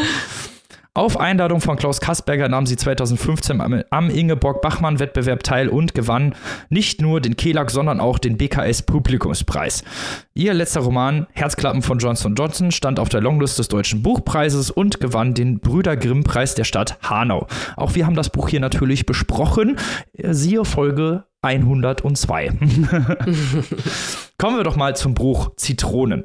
[0.97, 6.35] Auf Einladung von Klaus Kasperger nahm sie 2015 am Ingeborg-Bachmann-Wettbewerb teil und gewann
[6.71, 9.85] nicht nur den Kelag, sondern auch den BKS Publikumspreis.
[10.33, 14.99] Ihr letzter Roman Herzklappen von Johnson Johnson stand auf der Longlist des Deutschen Buchpreises und
[14.99, 17.47] gewann den Brüder Grimm-Preis der Stadt Hanau.
[17.77, 19.77] Auch wir haben das Buch hier natürlich besprochen.
[20.15, 22.49] Siehe Folge 102.
[24.39, 26.25] Kommen wir doch mal zum Buch Zitronen.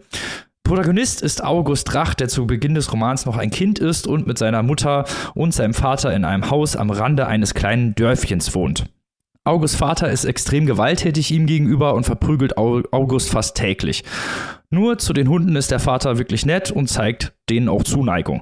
[0.72, 4.38] Protagonist ist August Drach, der zu Beginn des Romans noch ein Kind ist und mit
[4.38, 5.04] seiner Mutter
[5.34, 8.86] und seinem Vater in einem Haus am Rande eines kleinen Dörfchens wohnt.
[9.44, 14.06] Augusts Vater ist extrem gewalttätig ihm gegenüber und verprügelt August fast täglich.
[14.74, 18.42] Nur zu den Hunden ist der Vater wirklich nett und zeigt denen auch Zuneigung.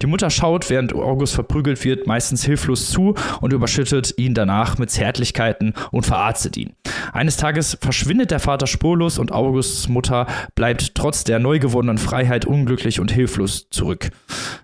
[0.00, 4.90] Die Mutter schaut, während August verprügelt wird, meistens hilflos zu und überschüttet ihn danach mit
[4.90, 6.72] Zärtlichkeiten und verarztet ihn.
[7.12, 12.46] Eines Tages verschwindet der Vater spurlos und Augusts Mutter bleibt trotz der neu gewonnenen Freiheit
[12.46, 14.08] unglücklich und hilflos zurück.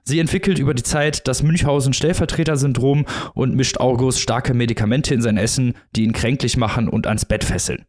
[0.05, 5.75] Sie entwickelt über die Zeit das Münchhausen-Stellvertreter-Syndrom und mischt August starke Medikamente in sein Essen,
[5.97, 7.85] die ihn kränklich machen und ans Bett fesseln.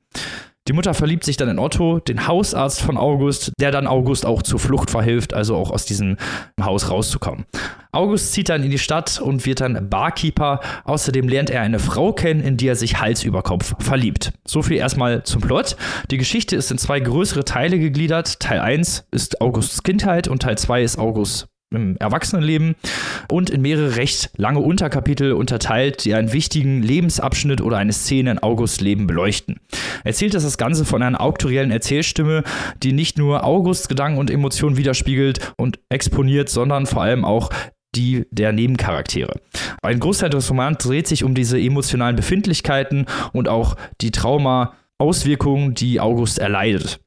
[0.67, 4.41] Die Mutter verliebt sich dann in Otto, den Hausarzt von August, der dann August auch
[4.41, 6.17] zur Flucht verhilft, also auch aus diesem
[6.59, 7.45] Haus rauszukommen.
[7.91, 10.59] August zieht dann in die Stadt und wird dann Barkeeper.
[10.83, 14.33] Außerdem lernt er eine Frau kennen, in die er sich Hals über Kopf verliebt.
[14.45, 15.77] So viel erstmal zum Plot.
[16.09, 18.39] Die Geschichte ist in zwei größere Teile gegliedert.
[18.39, 22.75] Teil 1 ist Augusts Kindheit und Teil 2 ist Augusts im Erwachsenenleben
[23.29, 28.39] und in mehrere recht lange Unterkapitel unterteilt, die einen wichtigen Lebensabschnitt oder eine Szene in
[28.39, 29.59] Augusts Leben beleuchten.
[30.03, 32.43] Erzählt ist das Ganze von einer auktoriellen Erzählstimme,
[32.83, 37.49] die nicht nur Augusts Gedanken und Emotionen widerspiegelt und exponiert, sondern vor allem auch
[37.95, 39.39] die der Nebencharaktere.
[39.81, 45.99] Ein Großteil des Romans dreht sich um diese emotionalen Befindlichkeiten und auch die Trauma-Auswirkungen, die
[45.99, 46.99] August erleidet.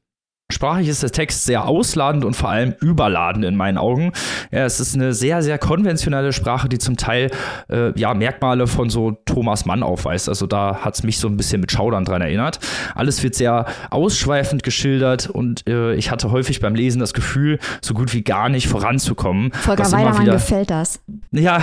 [0.51, 4.13] Sprachlich ist der Text sehr ausladend und vor allem überladend in meinen Augen.
[4.49, 7.29] Ja, es ist eine sehr, sehr konventionelle Sprache, die zum Teil
[7.69, 10.27] äh, ja, Merkmale von so Thomas Mann aufweist.
[10.27, 12.59] Also da hat es mich so ein bisschen mit Schaudern dran erinnert.
[12.95, 17.93] Alles wird sehr ausschweifend geschildert und äh, ich hatte häufig beim Lesen das Gefühl, so
[17.93, 19.51] gut wie gar nicht voranzukommen.
[19.51, 20.99] Volker Weidermann gefällt das.
[21.29, 21.61] Ja,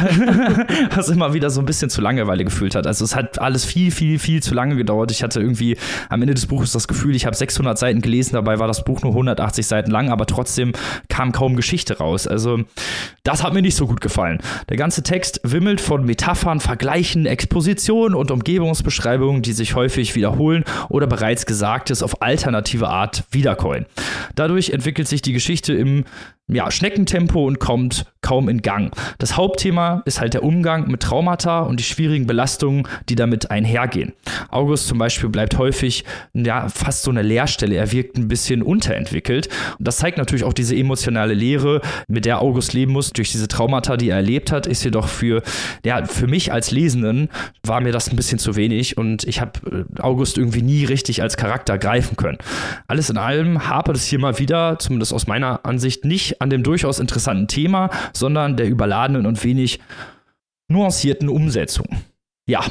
[0.95, 2.87] was immer wieder so ein bisschen zu Langeweile gefühlt hat.
[2.87, 5.11] Also es hat alles viel, viel, viel zu lange gedauert.
[5.11, 5.77] Ich hatte irgendwie
[6.09, 8.85] am Ende des Buches das Gefühl, ich habe 600 Seiten gelesen, dabei war das das
[8.85, 10.73] Buch nur 180 Seiten lang, aber trotzdem
[11.09, 12.27] kam kaum Geschichte raus.
[12.27, 12.61] Also
[13.25, 14.39] das hat mir nicht so gut gefallen.
[14.69, 21.07] Der ganze Text wimmelt von Metaphern, Vergleichen, Expositionen und Umgebungsbeschreibungen, die sich häufig wiederholen oder
[21.07, 23.87] bereits Gesagtes auf alternative Art wiederkäuen.
[24.35, 26.05] Dadurch entwickelt sich die Geschichte im
[26.49, 28.95] ja, Schneckentempo und kommt kaum in Gang.
[29.19, 34.13] Das Hauptthema ist halt der Umgang mit Traumata und die schwierigen Belastungen, die damit einhergehen.
[34.51, 36.05] August zum Beispiel bleibt häufig
[36.35, 37.75] ja, fast so eine Leerstelle.
[37.75, 39.49] Er wirkt ein bisschen unterentwickelt.
[39.79, 43.49] Und das zeigt natürlich auch diese emotionale Leere, mit der August leben muss, durch diese
[43.49, 45.43] Traumata, die er erlebt hat, ist jedoch für,
[45.85, 47.29] ja, für mich als Lesenden
[47.65, 51.23] war mir das ein bisschen zu wenig und ich habe äh, August irgendwie nie richtig
[51.23, 52.39] als Charakter greifen können.
[52.87, 56.63] Alles in allem hapert es hier mal wieder, zumindest aus meiner Ansicht, nicht an dem
[56.63, 59.81] durchaus interessanten Thema, sondern der überladenen und wenig
[60.69, 61.87] nuancierten Umsetzung.
[62.49, 62.65] Ja,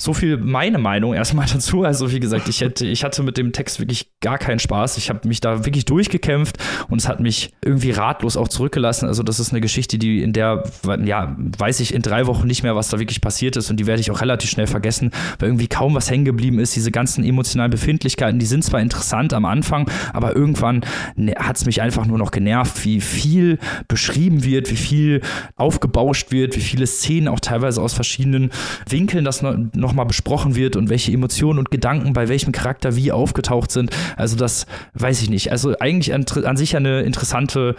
[0.00, 1.84] so viel meine Meinung erstmal dazu.
[1.84, 4.96] Also wie gesagt, ich hätte, ich hatte mit dem Text wirklich gar keinen Spaß.
[4.96, 6.56] Ich habe mich da wirklich durchgekämpft
[6.88, 9.06] und es hat mich irgendwie ratlos auch zurückgelassen.
[9.06, 10.64] Also das ist eine Geschichte, die in der,
[11.04, 13.86] ja, weiß ich in drei Wochen nicht mehr, was da wirklich passiert ist und die
[13.86, 16.74] werde ich auch relativ schnell vergessen, weil irgendwie kaum was hängen geblieben ist.
[16.74, 20.80] Diese ganzen emotionalen Befindlichkeiten, die sind zwar interessant am Anfang, aber irgendwann
[21.14, 25.20] ne, hat es mich einfach nur noch genervt, wie viel beschrieben wird, wie viel
[25.56, 28.50] aufgebauscht wird, wie viele Szenen auch teilweise aus verschiedenen
[28.88, 33.10] Winkeln das noch nochmal besprochen wird und welche Emotionen und Gedanken bei welchem Charakter wie
[33.10, 33.90] aufgetaucht sind.
[34.16, 35.50] Also das weiß ich nicht.
[35.50, 37.74] Also eigentlich an, an sich eine interessante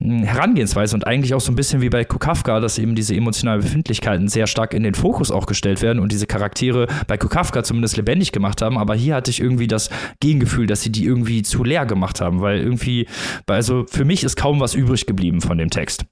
[0.00, 4.28] Herangehensweise und eigentlich auch so ein bisschen wie bei Kukafka, dass eben diese emotionalen Befindlichkeiten
[4.28, 8.30] sehr stark in den Fokus auch gestellt werden und diese Charaktere bei Kukafka zumindest lebendig
[8.30, 8.78] gemacht haben.
[8.78, 12.42] Aber hier hatte ich irgendwie das Gegengefühl, dass sie die irgendwie zu leer gemacht haben,
[12.42, 13.08] weil irgendwie,
[13.48, 16.04] also für mich ist kaum was übrig geblieben von dem Text.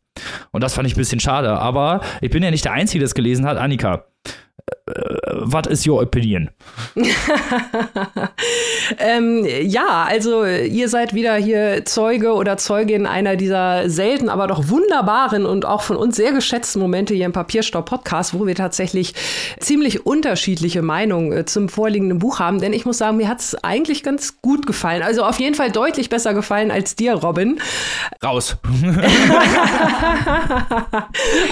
[0.51, 1.51] Und das fand ich ein bisschen schade.
[1.59, 3.59] Aber ich bin ja nicht der Einzige, der es gelesen hat.
[3.59, 4.05] Annika,
[5.43, 6.51] what is your opinion?
[8.99, 14.69] ähm, ja, also ihr seid wieder hier Zeuge oder Zeugin einer dieser selten, aber doch
[14.69, 19.15] wunderbaren und auch von uns sehr geschätzten Momente hier im Papierstau-Podcast, wo wir tatsächlich
[19.61, 22.61] ziemlich unterschiedliche Meinungen äh, zum vorliegenden Buch haben.
[22.61, 25.03] Denn ich muss sagen, mir hat es eigentlich ganz gut gefallen.
[25.03, 27.61] Also auf jeden Fall deutlich besser gefallen als dir, Robin.
[28.23, 28.57] Raus.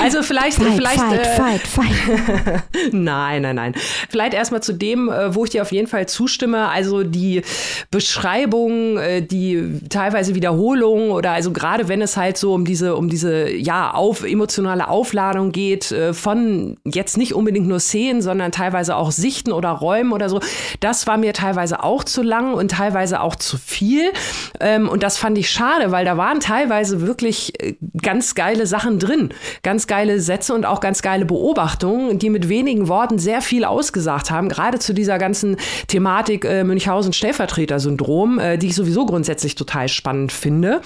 [0.02, 1.00] also vielleicht, fight, vielleicht.
[1.00, 2.62] Fight, äh, fight, fight.
[2.92, 3.71] Nein, nein, nein.
[4.08, 6.68] Vielleicht erstmal zu dem, äh, wo ich dir auf jeden Fall zustimme.
[6.68, 7.42] Also die
[7.90, 13.08] Beschreibung, äh, die teilweise Wiederholung oder also gerade wenn es halt so um diese, um
[13.08, 18.96] diese, ja, auf, emotionale Aufladung geht, äh, von jetzt nicht unbedingt nur Szenen, sondern teilweise
[18.96, 20.40] auch Sichten oder Räumen oder so,
[20.80, 24.12] das war mir teilweise auch zu lang und teilweise auch zu viel.
[24.60, 27.52] Ähm, und das fand ich schade, weil da waren teilweise wirklich
[28.00, 29.30] ganz geile Sachen drin.
[29.62, 34.30] Ganz geile Sätze und auch ganz geile Beobachtungen, die mit wenigen Worten sehr viel ausgesagt
[34.30, 35.56] haben, gerade zu dieser ganzen
[35.88, 40.80] Thematik äh, Münchhausen-Stellvertreter-Syndrom, äh, die ich sowieso grundsätzlich total spannend finde.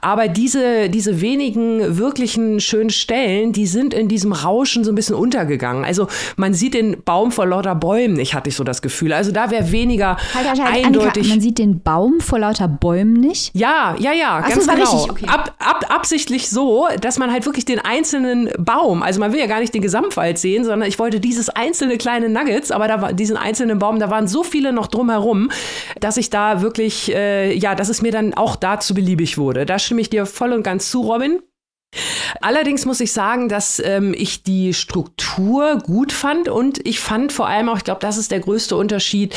[0.00, 5.14] Aber diese, diese wenigen wirklichen schönen Stellen, die sind in diesem Rauschen so ein bisschen
[5.14, 5.84] untergegangen.
[5.84, 9.12] Also man sieht den Baum vor lauter Bäumen nicht, hatte ich so das Gefühl.
[9.12, 11.24] Also da wäre weniger Halt, halt, halt, eindeutig.
[11.24, 13.50] Annika, man sieht den Baum vor lauter Bäumen nicht.
[13.54, 14.90] Ja, ja, ja, Ach so, ganz war genau.
[14.92, 15.26] richtig, okay.
[15.28, 19.46] Ab, ab, absichtlich so, dass man halt wirklich den einzelnen Baum, also man will ja
[19.46, 23.12] gar nicht den Gesamtwald sehen, sondern ich wollte dieses einzelne kleine Nuggets, aber da war
[23.12, 25.50] diesen einzelnen Baum, da waren so viele noch drumherum,
[26.00, 29.66] dass ich da wirklich, äh, ja, dass es mir dann auch dazu beliebig wurde.
[29.66, 31.40] Da stimme ich dir voll und ganz zu, Robin.
[32.42, 37.48] Allerdings muss ich sagen, dass ähm, ich die Struktur gut fand und ich fand vor
[37.48, 39.34] allem auch, ich glaube, das ist der größte Unterschied,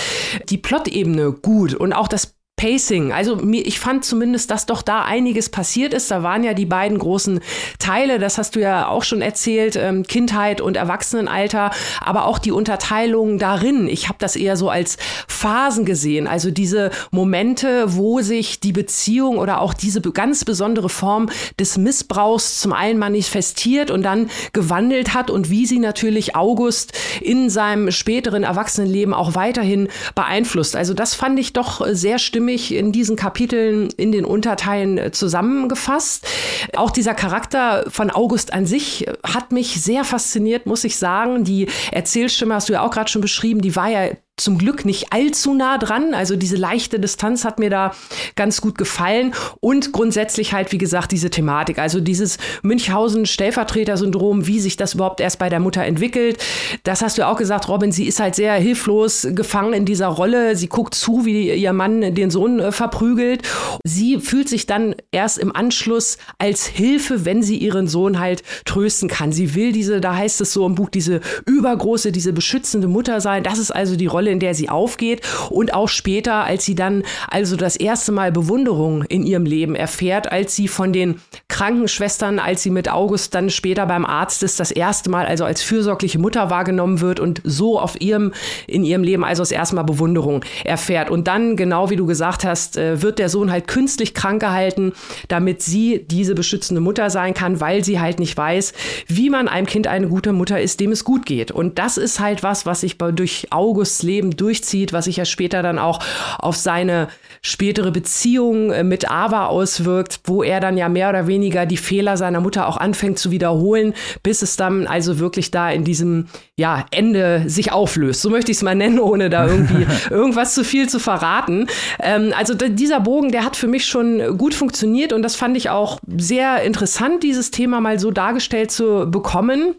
[0.49, 3.11] die Plot-Ebene gut und auch das Pacing.
[3.11, 6.11] Also mir, ich fand zumindest, dass doch da einiges passiert ist.
[6.11, 7.39] Da waren ja die beiden großen
[7.79, 11.71] Teile, das hast du ja auch schon erzählt, ähm, Kindheit und Erwachsenenalter,
[12.01, 13.87] aber auch die Unterteilung darin.
[13.87, 14.97] Ich habe das eher so als
[15.27, 16.27] Phasen gesehen.
[16.27, 22.59] Also diese Momente, wo sich die Beziehung oder auch diese ganz besondere Form des Missbrauchs
[22.59, 28.43] zum einen manifestiert und dann gewandelt hat und wie sie natürlich August in seinem späteren
[28.43, 30.75] Erwachsenenleben auch weiterhin beeinflusst.
[30.75, 36.27] Also das fand ich doch sehr stimmig in diesen Kapiteln in den Unterteilen äh, zusammengefasst.
[36.75, 41.43] Auch dieser Charakter von August an sich äh, hat mich sehr fasziniert, muss ich sagen.
[41.43, 44.11] Die Erzählstimme hast du ja auch gerade schon beschrieben, die war ja
[44.43, 46.13] zum Glück nicht allzu nah dran.
[46.13, 47.93] Also diese leichte Distanz hat mir da
[48.35, 49.33] ganz gut gefallen.
[49.59, 51.79] Und grundsätzlich halt, wie gesagt, diese Thematik.
[51.79, 56.37] Also dieses Münchhausen-Stellvertreter-Syndrom, wie sich das überhaupt erst bei der Mutter entwickelt.
[56.83, 57.91] Das hast du auch gesagt, Robin.
[57.91, 60.55] Sie ist halt sehr hilflos gefangen in dieser Rolle.
[60.55, 63.43] Sie guckt zu, wie ihr Mann den Sohn äh, verprügelt.
[63.83, 69.09] Sie fühlt sich dann erst im Anschluss als Hilfe, wenn sie ihren Sohn halt trösten
[69.09, 69.31] kann.
[69.31, 73.43] Sie will diese, da heißt es so im Buch, diese übergroße, diese beschützende Mutter sein.
[73.43, 77.03] Das ist also die Rolle, in der sie aufgeht und auch später, als sie dann
[77.27, 82.63] also das erste Mal Bewunderung in ihrem Leben erfährt, als sie von den Krankenschwestern, als
[82.63, 86.49] sie mit August dann später beim Arzt ist, das erste Mal also als fürsorgliche Mutter
[86.49, 88.33] wahrgenommen wird und so auf ihrem,
[88.67, 91.09] in ihrem Leben also das erste Mal Bewunderung erfährt.
[91.09, 94.93] Und dann, genau wie du gesagt hast, äh, wird der Sohn halt künstlich krank gehalten,
[95.27, 98.73] damit sie diese beschützende Mutter sein kann, weil sie halt nicht weiß,
[99.07, 101.51] wie man einem Kind eine gute Mutter ist, dem es gut geht.
[101.51, 105.63] Und das ist halt was, was sich durch Augusts Leben durchzieht, was sich ja später
[105.63, 105.99] dann auch
[106.37, 107.07] auf seine
[107.41, 112.15] spätere Beziehung äh, mit Ava auswirkt, wo er dann ja mehr oder weniger die Fehler
[112.15, 116.85] seiner Mutter auch anfängt zu wiederholen, bis es dann also wirklich da in diesem ja,
[116.91, 118.21] Ende sich auflöst.
[118.21, 121.67] So möchte ich es mal nennen, ohne da irgendwie irgendwas zu viel zu verraten.
[121.99, 125.71] Ähm, also dieser Bogen, der hat für mich schon gut funktioniert und das fand ich
[125.71, 129.75] auch sehr interessant, dieses Thema mal so dargestellt zu bekommen.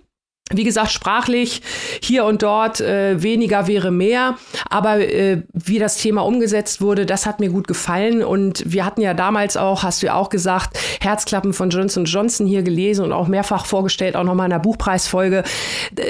[0.50, 1.62] Wie gesagt, sprachlich
[2.02, 4.36] hier und dort äh, weniger wäre mehr,
[4.68, 9.00] aber äh, wie das Thema umgesetzt wurde, das hat mir gut gefallen und wir hatten
[9.00, 13.12] ja damals auch, hast du ja auch gesagt, Herzklappen von Johnson Johnson hier gelesen und
[13.12, 15.42] auch mehrfach vorgestellt, auch nochmal in einer Buchpreisfolge.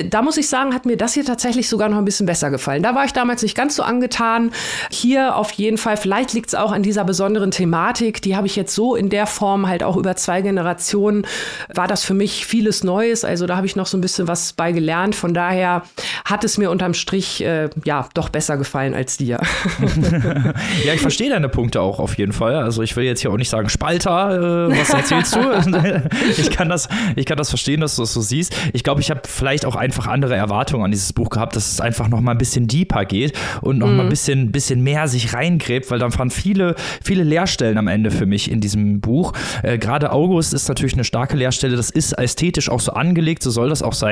[0.06, 2.82] Da muss ich sagen, hat mir das hier tatsächlich sogar noch ein bisschen besser gefallen.
[2.82, 4.50] Da war ich damals nicht ganz so angetan.
[4.90, 8.56] Hier auf jeden Fall, vielleicht liegt es auch an dieser besonderen Thematik, die habe ich
[8.56, 11.26] jetzt so in der Form halt auch über zwei Generationen,
[11.72, 14.31] war das für mich vieles Neues, also da habe ich noch so ein bisschen was
[14.32, 15.14] was bei gelernt.
[15.14, 15.82] Von daher
[16.24, 19.38] hat es mir unterm Strich äh, ja doch besser gefallen als dir.
[20.84, 22.56] ja, ich verstehe deine Punkte auch auf jeden Fall.
[22.56, 25.40] Also ich will jetzt hier auch nicht sagen, Spalter, äh, was erzählst du?
[26.38, 28.54] ich, kann das, ich kann das verstehen, dass du das so siehst.
[28.72, 31.80] Ich glaube, ich habe vielleicht auch einfach andere Erwartungen an dieses Buch gehabt, dass es
[31.80, 33.96] einfach noch mal ein bisschen deeper geht und noch mm.
[33.96, 36.74] mal ein bisschen, bisschen mehr sich reingräbt, weil dann waren viele,
[37.04, 39.32] viele Leerstellen am Ende für mich in diesem Buch.
[39.62, 41.76] Äh, Gerade August ist natürlich eine starke Leerstelle.
[41.76, 44.11] Das ist ästhetisch auch so angelegt, so soll das auch sein.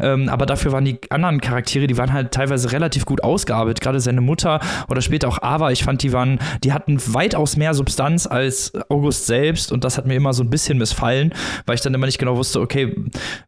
[0.00, 3.80] Ähm, aber dafür waren die anderen Charaktere, die waren halt teilweise relativ gut ausgearbeitet.
[3.80, 7.74] Gerade seine Mutter oder später auch Ava, ich fand, die waren, die hatten weitaus mehr
[7.74, 11.32] Substanz als August selbst und das hat mir immer so ein bisschen missfallen,
[11.66, 12.94] weil ich dann immer nicht genau wusste, okay,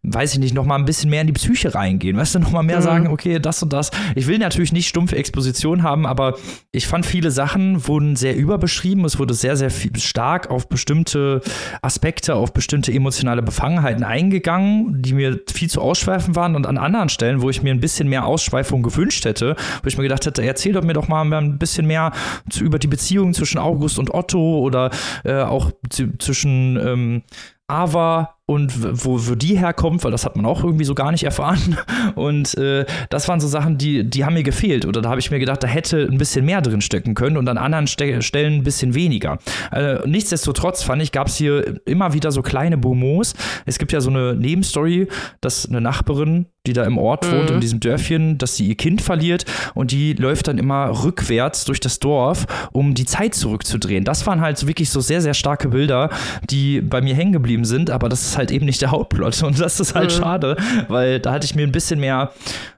[0.02, 2.52] weiß ich nicht, noch mal ein bisschen mehr in die Psyche reingehen, weißt du, noch
[2.52, 2.82] mal mehr mhm.
[2.82, 3.90] sagen, okay, das und das.
[4.14, 6.36] Ich will natürlich nicht stumpfe Exposition haben, aber
[6.70, 11.40] ich fand viele Sachen wurden sehr überbeschrieben, es wurde sehr, sehr viel, stark auf bestimmte
[11.80, 17.10] Aspekte, auf bestimmte emotionale Befangenheiten eingegangen, die mir viel zu ausschweifend waren und an anderen
[17.10, 20.42] Stellen, wo ich mir ein bisschen mehr Ausschweifung gewünscht hätte, wo ich mir gedacht hätte,
[20.42, 22.12] erzähl doch mir doch mal ein bisschen mehr
[22.48, 24.90] zu, über die Beziehung zwischen August und Otto oder
[25.24, 25.70] äh, auch
[26.18, 27.22] zwischen ähm,
[27.66, 31.24] Ava und wo, wo die herkommt, weil das hat man auch irgendwie so gar nicht
[31.24, 31.76] erfahren.
[32.14, 34.86] Und äh, das waren so Sachen, die, die haben mir gefehlt.
[34.86, 37.48] Oder da habe ich mir gedacht, da hätte ein bisschen mehr drin stecken können und
[37.48, 39.38] an anderen Ste Stellen ein bisschen weniger.
[39.70, 43.34] Äh, nichtsdestotrotz fand ich, gab es hier immer wieder so kleine Bonmots.
[43.66, 45.08] Es gibt ja so eine Nebenstory,
[45.40, 47.56] dass eine Nachbarin, die da im Ort wohnt, mhm.
[47.56, 49.44] in diesem Dörfchen, dass sie ihr Kind verliert
[49.74, 54.04] und die läuft dann immer rückwärts durch das Dorf, um die Zeit zurückzudrehen.
[54.04, 56.10] Das waren halt wirklich so sehr, sehr starke Bilder,
[56.50, 59.42] die bei mir hängen geblieben sind, aber das ist halt eben nicht der Hauptplot.
[59.42, 60.22] Und das ist halt mhm.
[60.22, 60.56] schade,
[60.88, 62.32] weil da hatte ich mir ein bisschen mehr,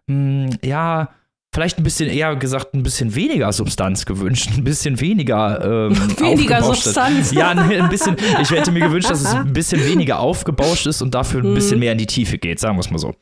[0.06, 1.08] mh, hm, ja,
[1.54, 6.62] vielleicht ein bisschen eher gesagt, ein bisschen weniger Substanz gewünscht, ein bisschen weniger ähm, weniger
[6.62, 7.32] Substanz.
[7.32, 8.16] Ja, ein bisschen.
[8.42, 11.76] Ich hätte mir gewünscht, dass es ein bisschen weniger aufgebauscht ist und dafür ein bisschen
[11.76, 11.80] mhm.
[11.80, 13.14] mehr in die Tiefe geht, sagen wir es mal so.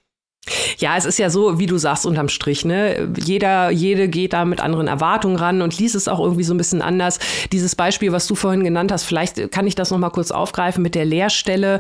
[0.78, 3.12] Ja, es ist ja so, wie du sagst, unterm Strich, ne?
[3.16, 6.57] Jeder, jede geht da mit anderen Erwartungen ran und liest es auch irgendwie so ein
[6.57, 7.20] bisschen anders.
[7.53, 10.97] Dieses Beispiel, was du vorhin genannt hast, vielleicht kann ich das nochmal kurz aufgreifen mit
[10.97, 11.78] der Leerstelle.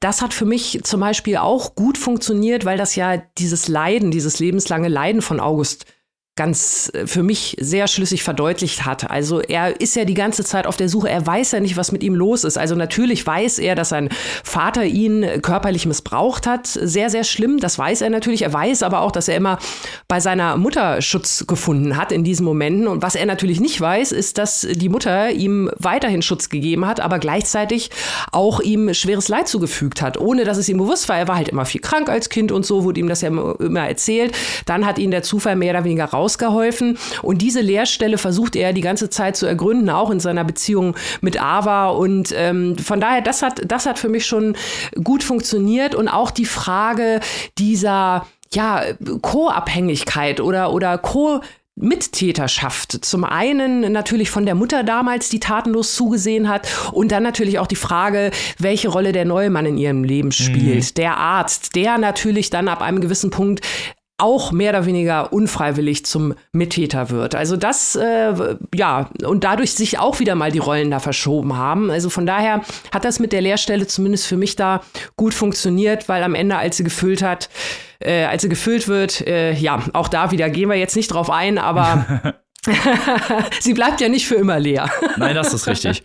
[0.00, 4.40] Das hat für mich zum Beispiel auch gut funktioniert, weil das ja dieses Leiden, dieses
[4.40, 5.86] lebenslange Leiden von August
[6.34, 9.10] ganz äh, für mich sehr schlüssig verdeutlicht hat.
[9.10, 11.92] Also er ist ja die ganze Zeit auf der Suche, er weiß ja nicht, was
[11.92, 12.56] mit ihm los ist.
[12.56, 14.08] Also natürlich weiß er, dass sein
[14.42, 16.66] Vater ihn körperlich missbraucht hat.
[16.66, 18.42] Sehr, sehr schlimm, das weiß er natürlich.
[18.42, 19.58] Er weiß aber auch, dass er immer
[20.08, 22.88] bei seiner Mutter Schutz gefunden hat in diesen Momenten.
[22.88, 27.00] Und was er natürlich nicht weiß, ist, dass die Mutter ihm weiterhin Schutz gegeben hat,
[27.00, 27.90] aber gleichzeitig
[28.30, 31.18] auch ihm schweres Leid zugefügt hat, ohne dass es ihm bewusst war.
[31.18, 33.86] Er war halt immer viel krank als Kind und so, wurde ihm das ja immer
[33.86, 34.34] erzählt.
[34.64, 36.96] Dann hat ihn der Zufall mehr oder weniger raus ausgeholfen.
[37.22, 41.42] Und diese Leerstelle versucht er die ganze Zeit zu ergründen, auch in seiner Beziehung mit
[41.42, 41.88] Ava.
[41.88, 44.56] Und ähm, von daher, das hat, das hat für mich schon
[45.02, 45.94] gut funktioniert.
[45.94, 47.20] Und auch die Frage
[47.58, 48.84] dieser ja,
[49.20, 51.40] Co-Abhängigkeit oder, oder Co-
[51.74, 53.02] Mittäterschaft.
[53.02, 57.66] Zum einen natürlich von der Mutter damals, die tatenlos zugesehen hat, und dann natürlich auch
[57.66, 60.90] die Frage, welche Rolle der neue Mann in ihrem Leben spielt.
[60.90, 60.94] Mhm.
[60.96, 63.64] Der Arzt, der natürlich dann ab einem gewissen Punkt
[64.22, 67.34] auch mehr oder weniger unfreiwillig zum Mittäter wird.
[67.34, 71.90] Also das, äh, ja, und dadurch sich auch wieder mal die Rollen da verschoben haben.
[71.90, 72.62] Also von daher
[72.92, 74.80] hat das mit der Lehrstelle zumindest für mich da
[75.16, 77.50] gut funktioniert, weil am Ende, als sie gefüllt hat,
[77.98, 81.28] äh, als sie gefüllt wird, äh, ja, auch da wieder gehen wir jetzt nicht drauf
[81.28, 82.34] ein, aber
[83.60, 84.88] Sie bleibt ja nicht für immer leer.
[85.16, 86.02] Nein, das ist richtig.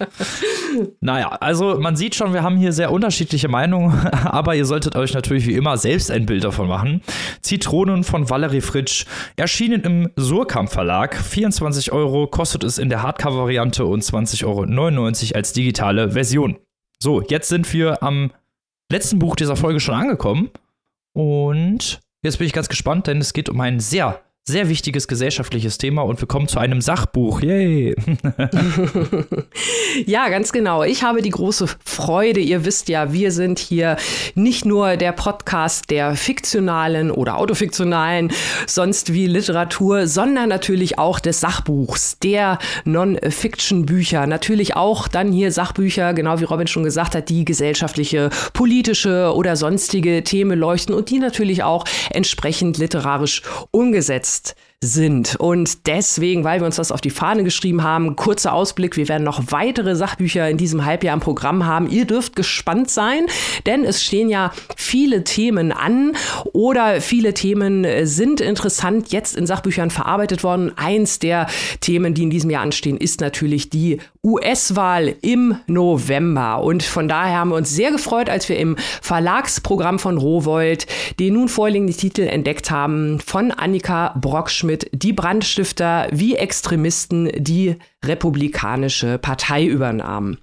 [1.01, 3.93] Naja, also man sieht schon, wir haben hier sehr unterschiedliche Meinungen,
[4.23, 7.01] aber ihr solltet euch natürlich wie immer selbst ein Bild davon machen.
[7.41, 9.05] Zitronen von Valerie Fritsch
[9.35, 11.15] erschienen im Surkamp Verlag.
[11.15, 16.57] 24 Euro kostet es in der Hardcover-Variante und 20,99 Euro als digitale Version.
[16.99, 18.31] So, jetzt sind wir am
[18.91, 20.49] letzten Buch dieser Folge schon angekommen
[21.13, 25.77] und jetzt bin ich ganz gespannt, denn es geht um ein sehr sehr wichtiges gesellschaftliches
[25.77, 27.41] Thema und wir kommen zu einem Sachbuch.
[27.41, 27.93] Yay!
[30.05, 30.83] ja, ganz genau.
[30.83, 32.39] Ich habe die große Freude.
[32.39, 33.97] Ihr wisst ja, wir sind hier
[34.35, 38.31] nicht nur der Podcast der fiktionalen oder autofiktionalen,
[38.65, 44.27] sonst wie Literatur, sondern natürlich auch des Sachbuchs, der Non-Fiction-Bücher.
[44.27, 49.57] Natürlich auch dann hier Sachbücher, genau wie Robin schon gesagt hat, die gesellschaftliche, politische oder
[49.57, 53.41] sonstige Themen leuchten und die natürlich auch entsprechend literarisch
[53.71, 55.35] umgesetzt just sind.
[55.37, 59.23] Und deswegen, weil wir uns das auf die Fahne geschrieben haben, kurzer Ausblick, wir werden
[59.23, 61.89] noch weitere Sachbücher in diesem Halbjahr im Programm haben.
[61.89, 63.25] Ihr dürft gespannt sein,
[63.65, 66.15] denn es stehen ja viele Themen an
[66.53, 70.71] oder viele Themen sind interessant jetzt in Sachbüchern verarbeitet worden.
[70.75, 71.47] Eins der
[71.81, 76.61] Themen, die in diesem Jahr anstehen, ist natürlich die US-Wahl im November.
[76.61, 80.85] Und von daher haben wir uns sehr gefreut, als wir im Verlagsprogramm von Rowold
[81.19, 87.77] den nun vorliegenden Titel entdeckt haben von Annika Brockschmidt mit Die Brandstifter wie Extremisten die
[88.05, 90.37] republikanische Partei übernahmen.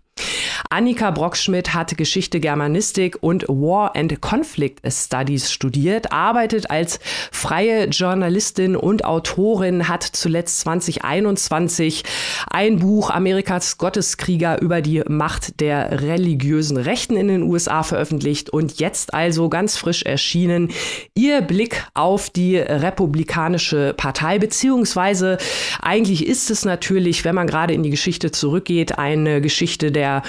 [0.71, 6.99] Annika Brockschmidt hat Geschichte, Germanistik und War and Conflict Studies studiert, arbeitet als
[7.31, 12.03] freie Journalistin und Autorin, hat zuletzt 2021
[12.51, 18.81] ein Buch Amerikas Gotteskrieger über die Macht der religiösen Rechten in den USA veröffentlicht und
[18.81, 20.71] jetzt also ganz frisch erschienen
[21.15, 25.39] ihr Blick auf die Republikanische Partei, beziehungsweise
[25.81, 30.23] eigentlich ist es natürlich, wenn man gerade in die Geschichte zurückgeht, eine Geschichte der der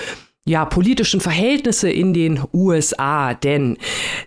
[0.48, 3.78] ja, politischen Verhältnisse in den USA, denn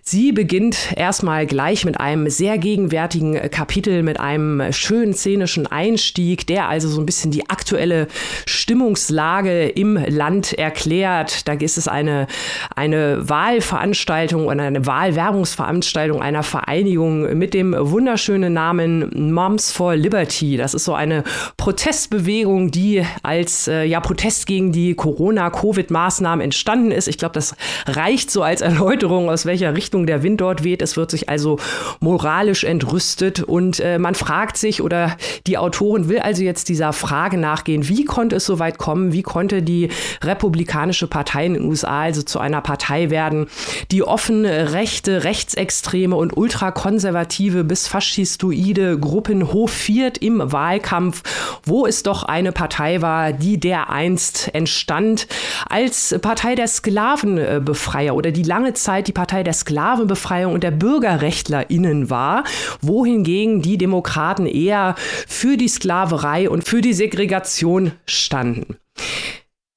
[0.03, 6.67] sie beginnt erstmal gleich mit einem sehr gegenwärtigen Kapitel, mit einem schönen szenischen Einstieg, der
[6.67, 8.09] also so ein bisschen die aktuelle
[8.45, 11.47] Stimmungslage im Land erklärt.
[11.47, 12.27] Da ist es eine,
[12.75, 20.57] eine Wahlveranstaltung oder eine Wahlwerbungsveranstaltung einer Vereinigung mit dem wunderschönen Namen Moms for Liberty.
[20.57, 21.23] Das ist so eine
[21.55, 27.07] Protestbewegung, die als äh, ja, Protest gegen die Corona-Covid-Maßnahmen Maßnahmen entstanden ist.
[27.07, 27.55] Ich glaube, das
[27.85, 30.81] reicht so als Erläuterung, aus welcher Richtung der Wind dort weht.
[30.81, 31.59] Es wird sich also
[31.99, 37.37] moralisch entrüstet und äh, man fragt sich oder die Autorin will also jetzt dieser Frage
[37.37, 39.13] nachgehen, wie konnte es so weit kommen?
[39.13, 39.89] Wie konnte die
[40.23, 43.47] Republikanische Partei in den USA also zu einer Partei werden,
[43.91, 51.21] die offen rechte, rechtsextreme und ultrakonservative bis faschistoide Gruppen hofiert im Wahlkampf,
[51.65, 55.27] wo es doch eine Partei war, die dereinst entstand
[55.69, 62.09] als Partei der Sklavenbefreier oder die lange Zeit die Partei der Sklavenbefreiung und der BürgerrechtlerInnen
[62.09, 62.43] war,
[62.81, 64.95] wohingegen die Demokraten eher
[65.27, 68.77] für die Sklaverei und für die Segregation standen.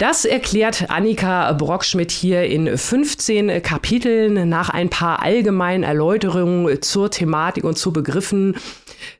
[0.03, 7.63] Das erklärt Annika Brockschmidt hier in 15 Kapiteln nach ein paar allgemeinen Erläuterungen zur Thematik
[7.63, 8.57] und zu Begriffen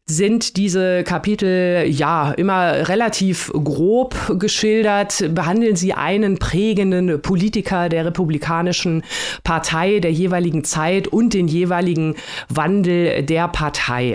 [0.07, 9.03] sind diese Kapitel ja immer relativ grob geschildert, behandeln sie einen prägenden Politiker der Republikanischen
[9.45, 12.17] Partei der jeweiligen Zeit und den jeweiligen
[12.49, 14.15] Wandel der Partei.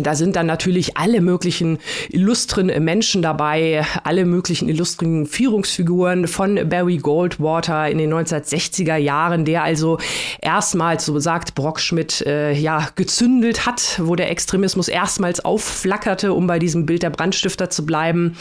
[0.00, 1.76] Da sind dann natürlich alle möglichen
[2.08, 9.64] illustren Menschen dabei, alle möglichen illustren Führungsfiguren von Barry Goldwater in den 1960er Jahren, der
[9.64, 9.98] also
[10.40, 16.58] erstmals, so sagt Brockschmidt, äh, ja, gezündelt hat, wo der Extremismus erstmals aufflackerte, um bei
[16.58, 18.38] diesem Bild der Brandstifter zu bleiben.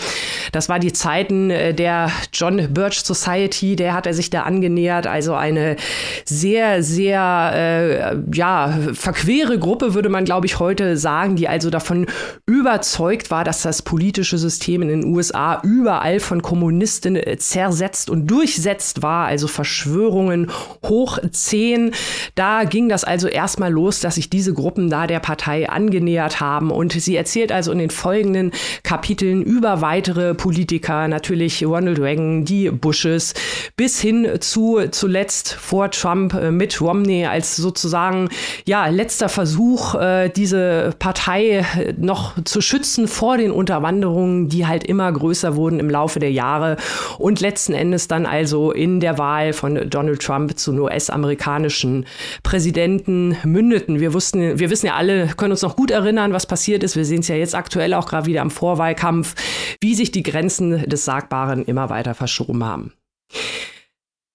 [0.54, 5.06] Das war die Zeiten äh, der John Birch Society, der hat er sich da angenähert,
[5.06, 5.76] also eine
[6.24, 12.06] sehr, sehr, äh, ja, verquere Gruppe, würde man, glaube ich, heute sagen, die also davon
[12.46, 18.28] überzeugt war, dass das politische System in den USA überall von Kommunisten äh, zersetzt und
[18.28, 20.52] durchsetzt war, also Verschwörungen
[20.86, 21.94] hoch zehn.
[22.36, 26.70] Da ging das also erstmal los, dass sich diese Gruppen da der Partei angenähert haben
[26.70, 28.52] und sie erzählt also in den folgenden
[28.84, 33.34] Kapiteln über weitere Politiker, natürlich Ronald Reagan, die Bushes,
[33.76, 38.30] bis hin zu zuletzt vor Trump äh, mit Romney als sozusagen
[38.68, 41.65] ja letzter Versuch, äh, diese Partei Partei
[41.97, 46.75] noch zu schützen vor den Unterwanderungen, die halt immer größer wurden im Laufe der Jahre
[47.17, 52.05] und letzten Endes dann also in der Wahl von Donald Trump zum US-amerikanischen
[52.43, 53.99] Präsidenten mündeten.
[53.99, 56.97] Wir wussten, wir wissen ja alle, können uns noch gut erinnern, was passiert ist.
[56.97, 59.36] Wir sehen es ja jetzt aktuell auch gerade wieder am Vorwahlkampf,
[59.79, 62.93] wie sich die Grenzen des Sagbaren immer weiter verschoben haben.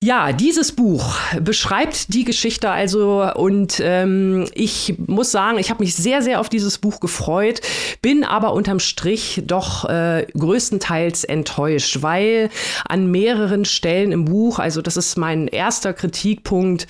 [0.07, 5.97] Ja, dieses Buch beschreibt die Geschichte also und ähm, ich muss sagen, ich habe mich
[5.97, 7.61] sehr, sehr auf dieses Buch gefreut,
[8.03, 12.51] bin aber unterm Strich doch äh, größtenteils enttäuscht, weil
[12.89, 16.87] an mehreren Stellen im Buch, also das ist mein erster Kritikpunkt,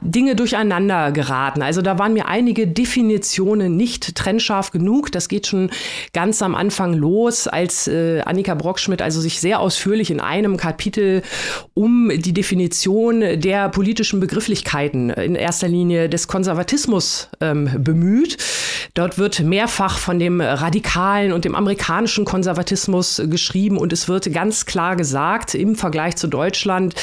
[0.00, 1.62] Dinge durcheinander geraten.
[1.62, 5.12] Also da waren mir einige Definitionen nicht trennscharf genug.
[5.12, 5.70] Das geht schon
[6.12, 11.22] ganz am Anfang los, als äh, Annika Brockschmidt also sich sehr ausführlich in einem Kapitel
[11.72, 18.38] um die Definition Definition der politischen Begrifflichkeiten, in erster Linie des Konservatismus ähm, bemüht.
[18.94, 24.64] Dort wird mehrfach von dem radikalen und dem amerikanischen Konservatismus geschrieben und es wird ganz
[24.64, 26.94] klar gesagt im Vergleich zu Deutschland,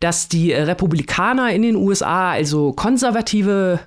[0.00, 3.78] dass die Republikaner in den USA, also konservative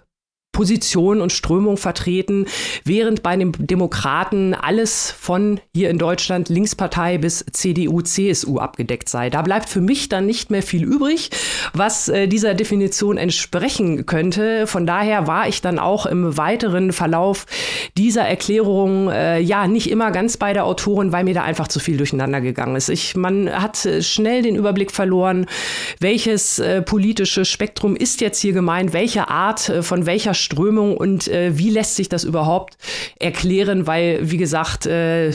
[0.52, 2.46] Position und Strömung vertreten,
[2.84, 9.30] während bei den Demokraten alles von hier in Deutschland Linkspartei bis CDU, CSU abgedeckt sei.
[9.30, 11.30] Da bleibt für mich dann nicht mehr viel übrig,
[11.74, 14.68] was äh, dieser Definition entsprechen könnte.
[14.68, 17.46] Von daher war ich dann auch im weiteren Verlauf
[17.98, 21.80] dieser Erklärung äh, ja nicht immer ganz bei der Autorin, weil mir da einfach zu
[21.80, 22.90] viel durcheinander gegangen ist.
[22.90, 25.46] Ich, man hat äh, schnell den Überblick verloren,
[26.00, 31.28] welches äh, politische Spektrum ist jetzt hier gemeint, welche Art äh, von welcher Strömung und
[31.28, 32.78] äh, wie lässt sich das überhaupt
[33.20, 35.34] erklären, weil, wie gesagt, äh,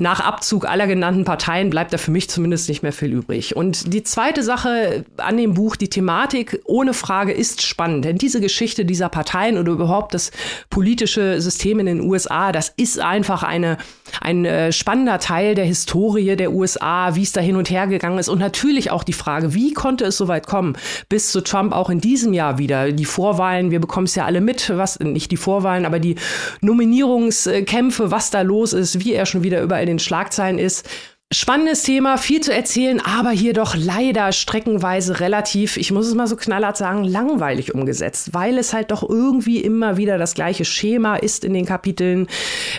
[0.00, 3.56] nach Abzug aller genannten Parteien bleibt da für mich zumindest nicht mehr viel übrig.
[3.56, 8.04] Und die zweite Sache an dem Buch, die Thematik ohne Frage ist spannend.
[8.04, 10.30] Denn diese Geschichte dieser Parteien oder überhaupt das
[10.70, 13.76] politische System in den USA, das ist einfach eine,
[14.20, 18.18] ein äh, spannender Teil der Historie der USA, wie es da hin und her gegangen
[18.18, 18.28] ist.
[18.28, 20.76] Und natürlich auch die Frage, wie konnte es so weit kommen,
[21.08, 22.92] bis zu Trump auch in diesem Jahr wieder.
[22.92, 26.16] Die Vorwahlen, wir bekommen es ja alle mit, was, nicht die Vorwahlen, aber die
[26.60, 30.88] Nominierungskämpfe, was da los ist, wie er schon wieder überall den Schlagzeilen ist.
[31.30, 36.26] Spannendes Thema, viel zu erzählen, aber hier doch leider streckenweise relativ, ich muss es mal
[36.26, 41.16] so knallhart sagen, langweilig umgesetzt, weil es halt doch irgendwie immer wieder das gleiche Schema
[41.16, 42.28] ist in den Kapiteln.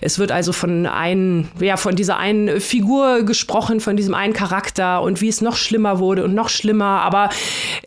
[0.01, 5.03] Es wird also von einen, ja, von dieser einen Figur gesprochen, von diesem einen Charakter
[5.03, 7.01] und wie es noch schlimmer wurde und noch schlimmer.
[7.03, 7.29] Aber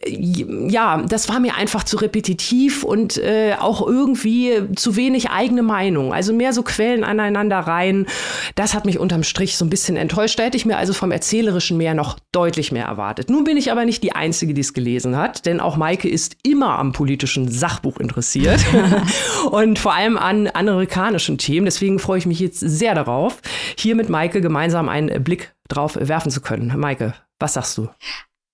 [0.06, 6.14] ja, das war mir einfach zu repetitiv und äh, auch irgendwie zu wenig eigene Meinung.
[6.14, 8.06] Also mehr so Quellen aneinander rein.
[8.54, 11.78] Das hat mich unterm Strich so ein bisschen enttäuscht hätte ich mir also vom Erzählerischen
[11.78, 13.30] mehr noch deutlich mehr erwartet.
[13.30, 16.36] Nun bin ich aber nicht die Einzige, die es gelesen hat, denn auch Maike ist
[16.42, 18.60] immer am politischen Sachbuch interessiert
[19.50, 21.64] und vor allem an amerikanischen Themen.
[21.64, 23.40] Deswegen freue ich mich jetzt sehr darauf,
[23.78, 26.78] hier mit Maike gemeinsam einen Blick drauf werfen zu können.
[26.78, 27.88] Maike, was sagst du?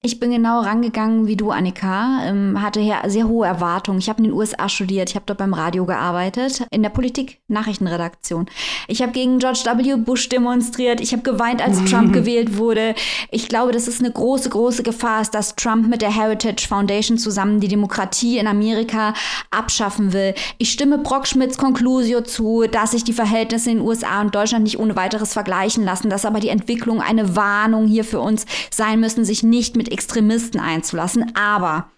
[0.01, 2.21] Ich bin genau rangegangen wie du, Annika.
[2.23, 3.99] Ähm, hatte hier sehr hohe Erwartungen.
[3.99, 8.47] Ich habe in den USA studiert, ich habe dort beim Radio gearbeitet, in der Politik-Nachrichtenredaktion.
[8.87, 9.97] Ich habe gegen George W.
[9.97, 11.01] Bush demonstriert.
[11.01, 12.95] Ich habe geweint, als Trump gewählt wurde.
[13.33, 17.19] Ich glaube, dass es eine große, große Gefahr ist, dass Trump mit der Heritage Foundation
[17.19, 19.15] zusammen die Demokratie in Amerika
[19.51, 20.33] abschaffen will.
[20.59, 24.63] Ich stimme Brock Schmidts Conclusio zu, dass sich die Verhältnisse in den USA und Deutschland
[24.63, 29.01] nicht ohne weiteres vergleichen lassen, dass aber die Entwicklung eine Warnung hier für uns sein
[29.01, 31.35] müssen, sich nicht mit Extremisten einzulassen.
[31.37, 31.91] Aber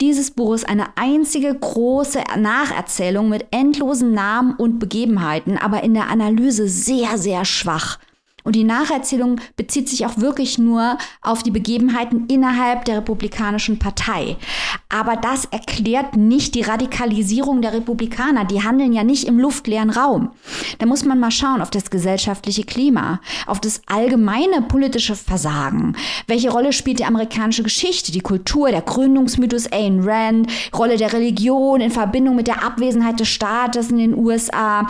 [0.00, 6.08] dieses Buch ist eine einzige große Nacherzählung mit endlosen Namen und Begebenheiten, aber in der
[6.08, 7.98] Analyse sehr, sehr schwach.
[8.48, 14.38] Und die Nacherzählung bezieht sich auch wirklich nur auf die Begebenheiten innerhalb der Republikanischen Partei.
[14.88, 18.46] Aber das erklärt nicht die Radikalisierung der Republikaner.
[18.46, 20.30] Die handeln ja nicht im luftleeren Raum.
[20.78, 25.94] Da muss man mal schauen auf das gesellschaftliche Klima, auf das allgemeine politische Versagen.
[26.26, 31.82] Welche Rolle spielt die amerikanische Geschichte, die Kultur, der Gründungsmythos Ayn Rand, Rolle der Religion
[31.82, 34.86] in Verbindung mit der Abwesenheit des Staates in den USA?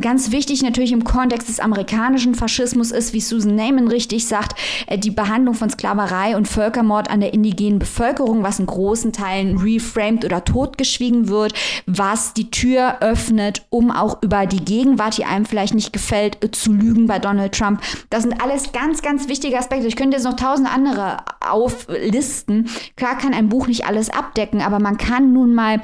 [0.00, 4.96] Ganz wichtig natürlich im Kontext des amerikanischen Faschismus ist, wie Susan Neyman richtig sagt, äh,
[4.96, 10.24] die Behandlung von Sklaverei und Völkermord an der indigenen Bevölkerung, was in großen Teilen reframed
[10.24, 11.52] oder totgeschwiegen wird,
[11.84, 16.50] was die Tür öffnet, um auch über die Gegenwart, die einem vielleicht nicht gefällt, äh,
[16.50, 17.82] zu lügen bei Donald Trump.
[18.08, 19.86] Das sind alles ganz, ganz wichtige Aspekte.
[19.86, 22.70] Ich könnte jetzt noch tausend andere auflisten.
[22.96, 25.82] Klar kann ein Buch nicht alles abdecken, aber man kann nun mal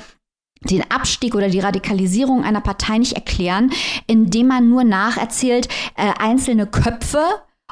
[0.61, 3.71] den Abstieg oder die Radikalisierung einer Partei nicht erklären,
[4.07, 7.23] indem man nur nacherzählt äh, einzelne Köpfe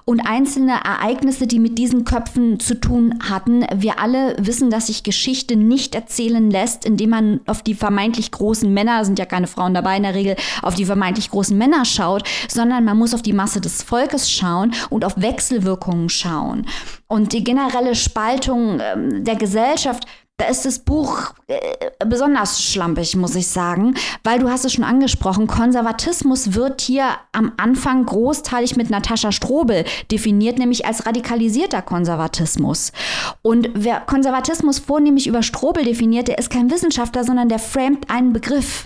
[0.05, 3.65] und einzelne Ereignisse, die mit diesen Köpfen zu tun hatten.
[3.75, 8.73] Wir alle wissen, dass sich Geschichte nicht erzählen lässt, indem man auf die vermeintlich großen
[8.73, 12.23] Männer, sind ja keine Frauen dabei in der Regel, auf die vermeintlich großen Männer schaut,
[12.47, 16.67] sondern man muss auf die Masse des Volkes schauen und auf Wechselwirkungen schauen.
[17.09, 20.07] Und die generelle Spaltung äh, der Gesellschaft
[20.39, 21.59] da ist das Buch äh,
[22.05, 27.53] besonders schlampig, muss ich sagen, weil du hast es schon angesprochen, Konservatismus wird hier am
[27.57, 32.93] Anfang großteilig mit Natascha Strobel definiert, nämlich als radikalisierter Konservatismus.
[33.41, 38.35] Und wer Konservatismus vornehmlich über Strobel definiert, der ist kein Wissenschaftler, sondern der framet einen
[38.35, 38.85] Begriff.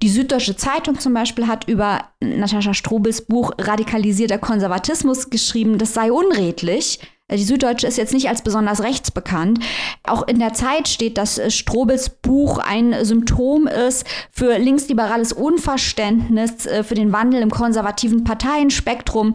[0.00, 6.10] Die Süddeutsche Zeitung zum Beispiel hat über Natascha Strobels Buch Radikalisierter Konservatismus geschrieben, das sei
[6.10, 6.98] unredlich.
[7.36, 9.60] Die Süddeutsche ist jetzt nicht als besonders rechts bekannt.
[10.04, 16.66] Auch in der Zeit steht, dass äh, Strobels Buch ein Symptom ist für linksliberales Unverständnis,
[16.66, 19.34] äh, für den Wandel im konservativen Parteienspektrum.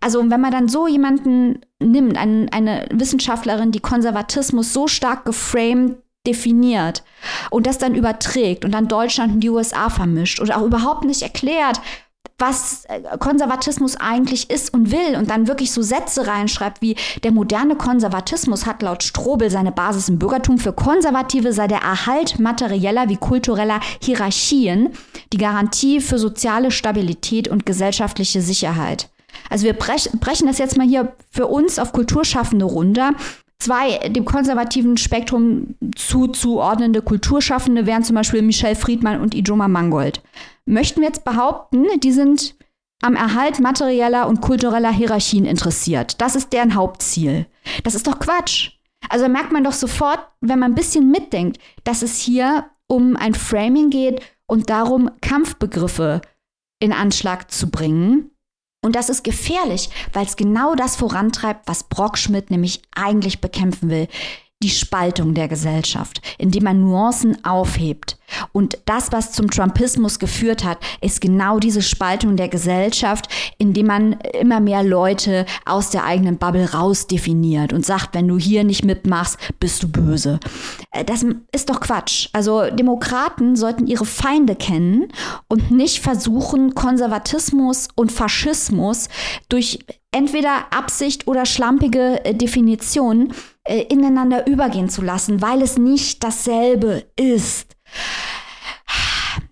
[0.00, 5.96] Also wenn man dann so jemanden nimmt, ein, eine Wissenschaftlerin, die Konservatismus so stark geframed
[6.26, 7.04] definiert
[7.50, 11.22] und das dann überträgt und dann Deutschland und die USA vermischt und auch überhaupt nicht
[11.22, 11.80] erklärt,
[12.38, 17.32] was äh, Konservatismus eigentlich ist und will und dann wirklich so Sätze reinschreibt wie der
[17.32, 20.58] moderne Konservatismus hat laut Strobel seine Basis im Bürgertum.
[20.58, 24.90] Für Konservative sei der Erhalt materieller wie kultureller Hierarchien
[25.32, 29.08] die Garantie für soziale Stabilität und gesellschaftliche Sicherheit.
[29.50, 33.12] Also wir brechen das jetzt mal hier für uns auf Kulturschaffende runter.
[33.58, 40.22] Zwei dem konservativen Spektrum zuzuordnende Kulturschaffende wären zum Beispiel Michelle Friedmann und Ijoma Mangold.
[40.68, 42.54] Möchten wir jetzt behaupten, die sind
[43.00, 46.20] am Erhalt materieller und kultureller Hierarchien interessiert.
[46.20, 47.46] Das ist deren Hauptziel.
[47.84, 48.72] Das ist doch Quatsch.
[49.08, 53.34] Also merkt man doch sofort, wenn man ein bisschen mitdenkt, dass es hier um ein
[53.34, 56.20] Framing geht und darum, Kampfbegriffe
[56.80, 58.30] in Anschlag zu bringen
[58.84, 64.08] und das ist gefährlich, weil es genau das vorantreibt, was Brockschmidt nämlich eigentlich bekämpfen will
[64.62, 68.18] die Spaltung der Gesellschaft, indem man Nuancen aufhebt.
[68.52, 73.28] Und das, was zum Trumpismus geführt hat, ist genau diese Spaltung der Gesellschaft,
[73.58, 78.64] indem man immer mehr Leute aus der eigenen Bubble rausdefiniert und sagt, wenn du hier
[78.64, 80.40] nicht mitmachst, bist du böse.
[80.90, 82.28] Äh, das ist doch Quatsch.
[82.32, 85.08] Also Demokraten sollten ihre Feinde kennen
[85.48, 89.08] und nicht versuchen, Konservatismus und Faschismus
[89.48, 89.78] durch
[90.10, 93.32] entweder Absicht oder schlampige äh, Definitionen
[93.68, 97.76] äh, ineinander übergehen zu lassen, weil es nicht dasselbe ist.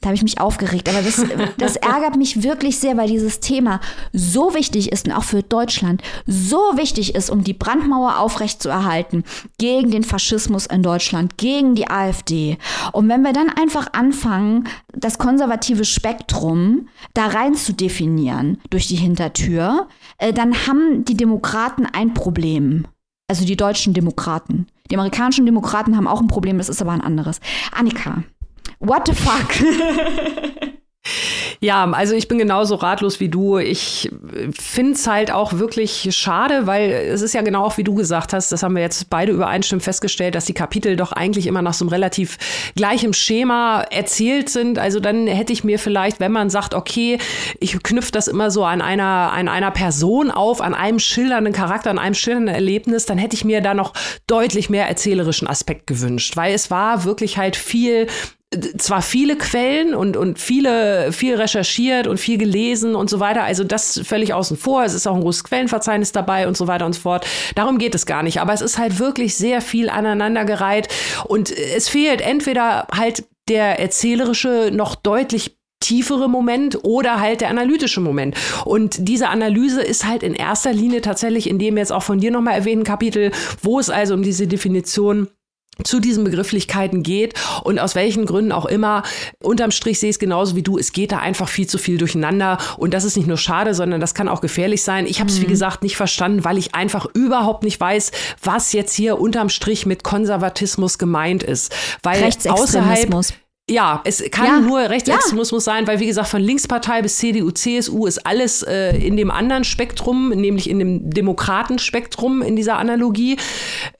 [0.01, 1.25] Da habe ich mich aufgeregt, aber das,
[1.59, 3.81] das ärgert mich wirklich sehr, weil dieses Thema
[4.13, 9.25] so wichtig ist und auch für Deutschland so wichtig ist, um die Brandmauer aufrechtzuerhalten
[9.59, 12.59] gegen den Faschismus in Deutschland, gegen die AfD.
[12.93, 18.97] Und wenn wir dann einfach anfangen, das konservative Spektrum da rein zu definieren durch die
[18.97, 19.89] Hintertür,
[20.19, 22.87] äh, dann haben die Demokraten ein Problem.
[23.29, 24.69] Also die deutschen Demokraten.
[24.91, 27.41] Die amerikanischen Demokraten haben auch ein Problem, das ist aber ein anderes.
[27.73, 28.23] Annika,
[28.79, 29.49] what the fuck?
[31.61, 33.59] Ja, also ich bin genauso ratlos wie du.
[33.59, 34.11] Ich
[34.59, 38.33] finde es halt auch wirklich schade, weil es ist ja genau auch wie du gesagt
[38.33, 41.75] hast, das haben wir jetzt beide übereinstimmend festgestellt, dass die Kapitel doch eigentlich immer nach
[41.75, 42.39] so einem relativ
[42.75, 44.79] gleichem Schema erzählt sind.
[44.79, 47.19] Also dann hätte ich mir vielleicht, wenn man sagt, okay,
[47.61, 51.91] ich knüpfe das immer so an einer, an einer Person auf, an einem schildernden Charakter,
[51.91, 53.95] an einem schildernden Erlebnis, dann hätte ich mir da noch
[54.27, 58.07] deutlich mehr erzählerischen Aspekt gewünscht, weil es war wirklich halt viel
[58.79, 63.43] zwar viele Quellen und, und viele, viel recherchiert und viel gelesen und so weiter.
[63.43, 64.85] Also das völlig außen vor.
[64.85, 67.27] Es ist auch ein großes Quellenverzeichnis dabei und so weiter und so fort.
[67.57, 68.41] Darum geht es gar nicht.
[68.41, 70.89] Aber es ist halt wirklich sehr viel aneinandergereiht
[71.25, 78.01] und es fehlt entweder halt der erzählerische, noch deutlich tiefere Moment oder halt der analytische
[78.01, 78.37] Moment.
[78.65, 82.31] Und diese Analyse ist halt in erster Linie tatsächlich in dem jetzt auch von dir
[82.31, 83.33] nochmal erwähnten Kapitel,
[83.63, 85.29] wo es also um diese Definition
[85.85, 89.03] zu diesen Begrifflichkeiten geht und aus welchen Gründen auch immer.
[89.43, 90.79] Unterm Strich sehe ich es genauso wie du.
[90.79, 94.01] Es geht da einfach viel zu viel durcheinander und das ist nicht nur schade, sondern
[94.01, 95.07] das kann auch gefährlich sein.
[95.07, 95.43] Ich habe es, mhm.
[95.43, 98.13] wie gesagt, nicht verstanden, weil ich einfach überhaupt nicht weiß,
[98.43, 101.75] was jetzt hier unterm Strich mit Konservatismus gemeint ist.
[102.03, 103.11] Weil außerhalb
[103.69, 104.61] ja, es kann ja.
[104.61, 105.73] nur Rechtsextremismus ja.
[105.73, 109.65] sein, weil wie gesagt, von Linkspartei bis CDU, CSU ist alles äh, in dem anderen
[109.65, 113.39] Spektrum, nämlich in dem Demokratenspektrum in dieser Analogie.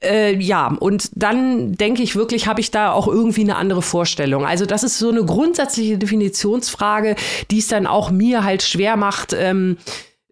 [0.01, 4.45] Äh, ja, und dann denke ich wirklich, habe ich da auch irgendwie eine andere Vorstellung.
[4.45, 7.17] Also das ist so eine grundsätzliche Definitionsfrage,
[7.51, 9.77] die es dann auch mir halt schwer macht, ähm,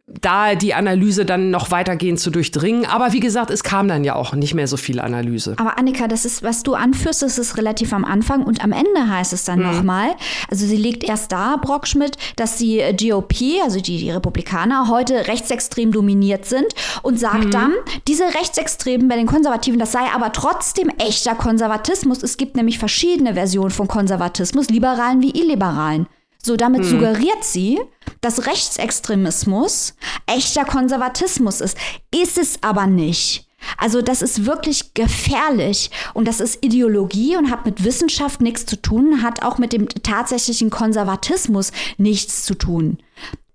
[0.08, 2.86] da die Analyse dann noch weitergehend zu durchdringen.
[2.86, 5.56] Aber wie gesagt, es kam dann ja auch nicht mehr so viel Analyse.
[5.58, 9.10] Aber Annika, das ist, was du anführst, das ist relativ am Anfang und am Ende
[9.10, 9.66] heißt es dann mhm.
[9.66, 10.10] nochmal.
[10.50, 15.92] Also sie legt erst da, Brockschmidt, dass die GOP, also die, die Republikaner, heute rechtsextrem
[15.92, 16.68] dominiert sind
[17.02, 17.52] und sagt mhm.
[17.52, 17.74] dann,
[18.08, 22.22] diese Rechtsextremen bei den Konservativen, das sei aber trotzdem echter Konservatismus.
[22.22, 26.06] Es gibt nämlich verschiedene Versionen von Konservatismus, liberalen wie illiberalen.
[26.46, 26.90] So, damit hm.
[26.92, 27.80] suggeriert sie,
[28.22, 29.96] dass Rechtsextremismus
[30.28, 31.76] echter Konservatismus ist.
[32.14, 33.48] Ist es aber nicht.
[33.80, 38.80] Also das ist wirklich gefährlich und das ist Ideologie und hat mit Wissenschaft nichts zu
[38.80, 43.00] tun, hat auch mit dem tatsächlichen Konservatismus nichts zu tun.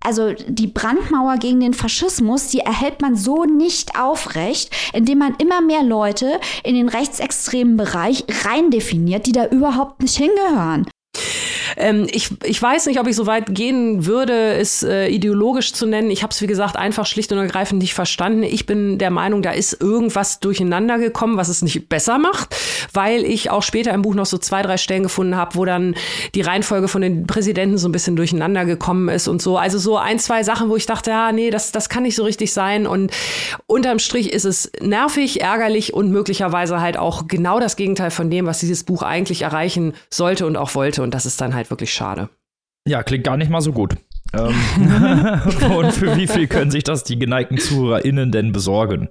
[0.01, 5.61] Also die Brandmauer gegen den Faschismus, die erhält man so nicht aufrecht, indem man immer
[5.61, 10.87] mehr Leute in den rechtsextremen Bereich rein definiert, die da überhaupt nicht hingehören.
[11.81, 15.85] Ähm, ich, ich weiß nicht, ob ich so weit gehen würde, es äh, ideologisch zu
[15.87, 16.11] nennen.
[16.11, 18.43] Ich habe es, wie gesagt, einfach schlicht und ergreifend nicht verstanden.
[18.43, 22.55] Ich bin der Meinung, da ist irgendwas durcheinander gekommen, was es nicht besser macht,
[22.93, 25.95] weil ich auch später im Buch noch so zwei, drei Stellen gefunden habe, wo dann
[26.35, 29.57] die Reihenfolge von den Präsidenten so ein bisschen durcheinander gekommen ist und so.
[29.57, 32.23] Also so ein, zwei Sachen, wo ich dachte, ja, nee, das, das kann nicht so
[32.23, 32.85] richtig sein.
[32.85, 33.11] Und
[33.65, 38.45] unterm Strich ist es nervig, ärgerlich und möglicherweise halt auch genau das Gegenteil von dem,
[38.45, 41.01] was dieses Buch eigentlich erreichen sollte und auch wollte.
[41.01, 42.29] Und das ist dann halt wirklich schade.
[42.87, 43.95] Ja, klingt gar nicht mal so gut.
[44.33, 44.55] Ähm,
[45.75, 49.09] und für wie viel können sich das die geneigten ZuhörerInnen denn besorgen?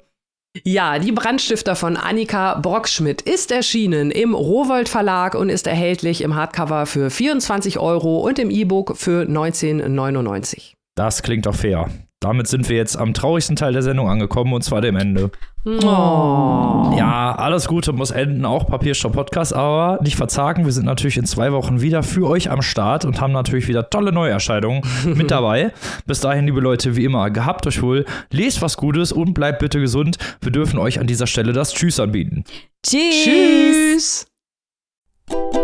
[0.64, 6.34] Ja, die Brandstifter von Annika Brockschmidt ist erschienen im Rowold Verlag und ist erhältlich im
[6.34, 10.72] Hardcover für 24 Euro und im E-Book für 19,99.
[10.96, 11.88] Das klingt doch fair.
[12.20, 15.30] Damit sind wir jetzt am traurigsten Teil der Sendung angekommen und zwar dem Ende.
[15.64, 16.94] Oh.
[16.96, 20.66] Ja, alles Gute muss enden, auch Papierstopp Podcast, aber nicht verzagen.
[20.66, 23.88] Wir sind natürlich in zwei Wochen wieder für euch am Start und haben natürlich wieder
[23.88, 24.82] tolle Neuerscheinungen
[25.14, 25.72] mit dabei.
[26.06, 29.80] Bis dahin, liebe Leute, wie immer, gehabt euch wohl, lest was Gutes und bleibt bitte
[29.80, 30.18] gesund.
[30.42, 32.44] Wir dürfen euch an dieser Stelle das Tschüss anbieten.
[32.82, 34.26] Tschüss.
[35.28, 35.59] Tschüss.